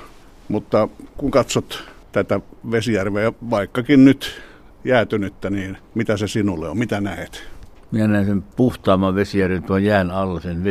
Mutta 0.47 0.87
kun 1.17 1.31
katsot 1.31 1.83
tätä 2.11 2.39
Vesijärveä, 2.71 3.33
vaikkakin 3.49 4.05
nyt 4.05 4.41
jäätynyttä, 4.83 5.49
niin 5.49 5.77
mitä 5.95 6.17
se 6.17 6.27
sinulle 6.27 6.69
on? 6.69 6.77
Mitä 6.77 7.01
näet? 7.01 7.43
Minä 7.91 8.07
näen 8.07 8.25
sen 8.25 8.41
puhtaamman 8.41 9.15
Vesijärven 9.15 9.63
tuon 9.63 9.83
jään 9.83 10.11
alla, 10.11 10.39
sen 10.39 10.63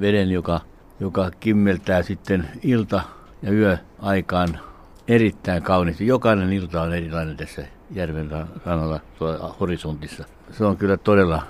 veden, 0.00 0.30
joka, 0.30 0.60
joka 1.00 1.30
kimmeltää 1.40 2.02
sitten 2.02 2.48
ilta- 2.62 3.17
ja 3.42 3.52
yöaikaan 3.52 4.58
erittäin 5.08 5.62
kauniisti. 5.62 6.06
Jokainen 6.06 6.52
ilta 6.52 6.82
on 6.82 6.94
erilainen 6.94 7.36
tässä 7.36 7.64
järven 7.90 8.30
rannalla 8.64 9.00
tuolla 9.18 9.56
horisontissa. 9.60 10.24
Se 10.52 10.64
on 10.64 10.76
kyllä 10.76 10.96
todella 10.96 11.42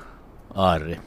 aarre. 0.54 1.00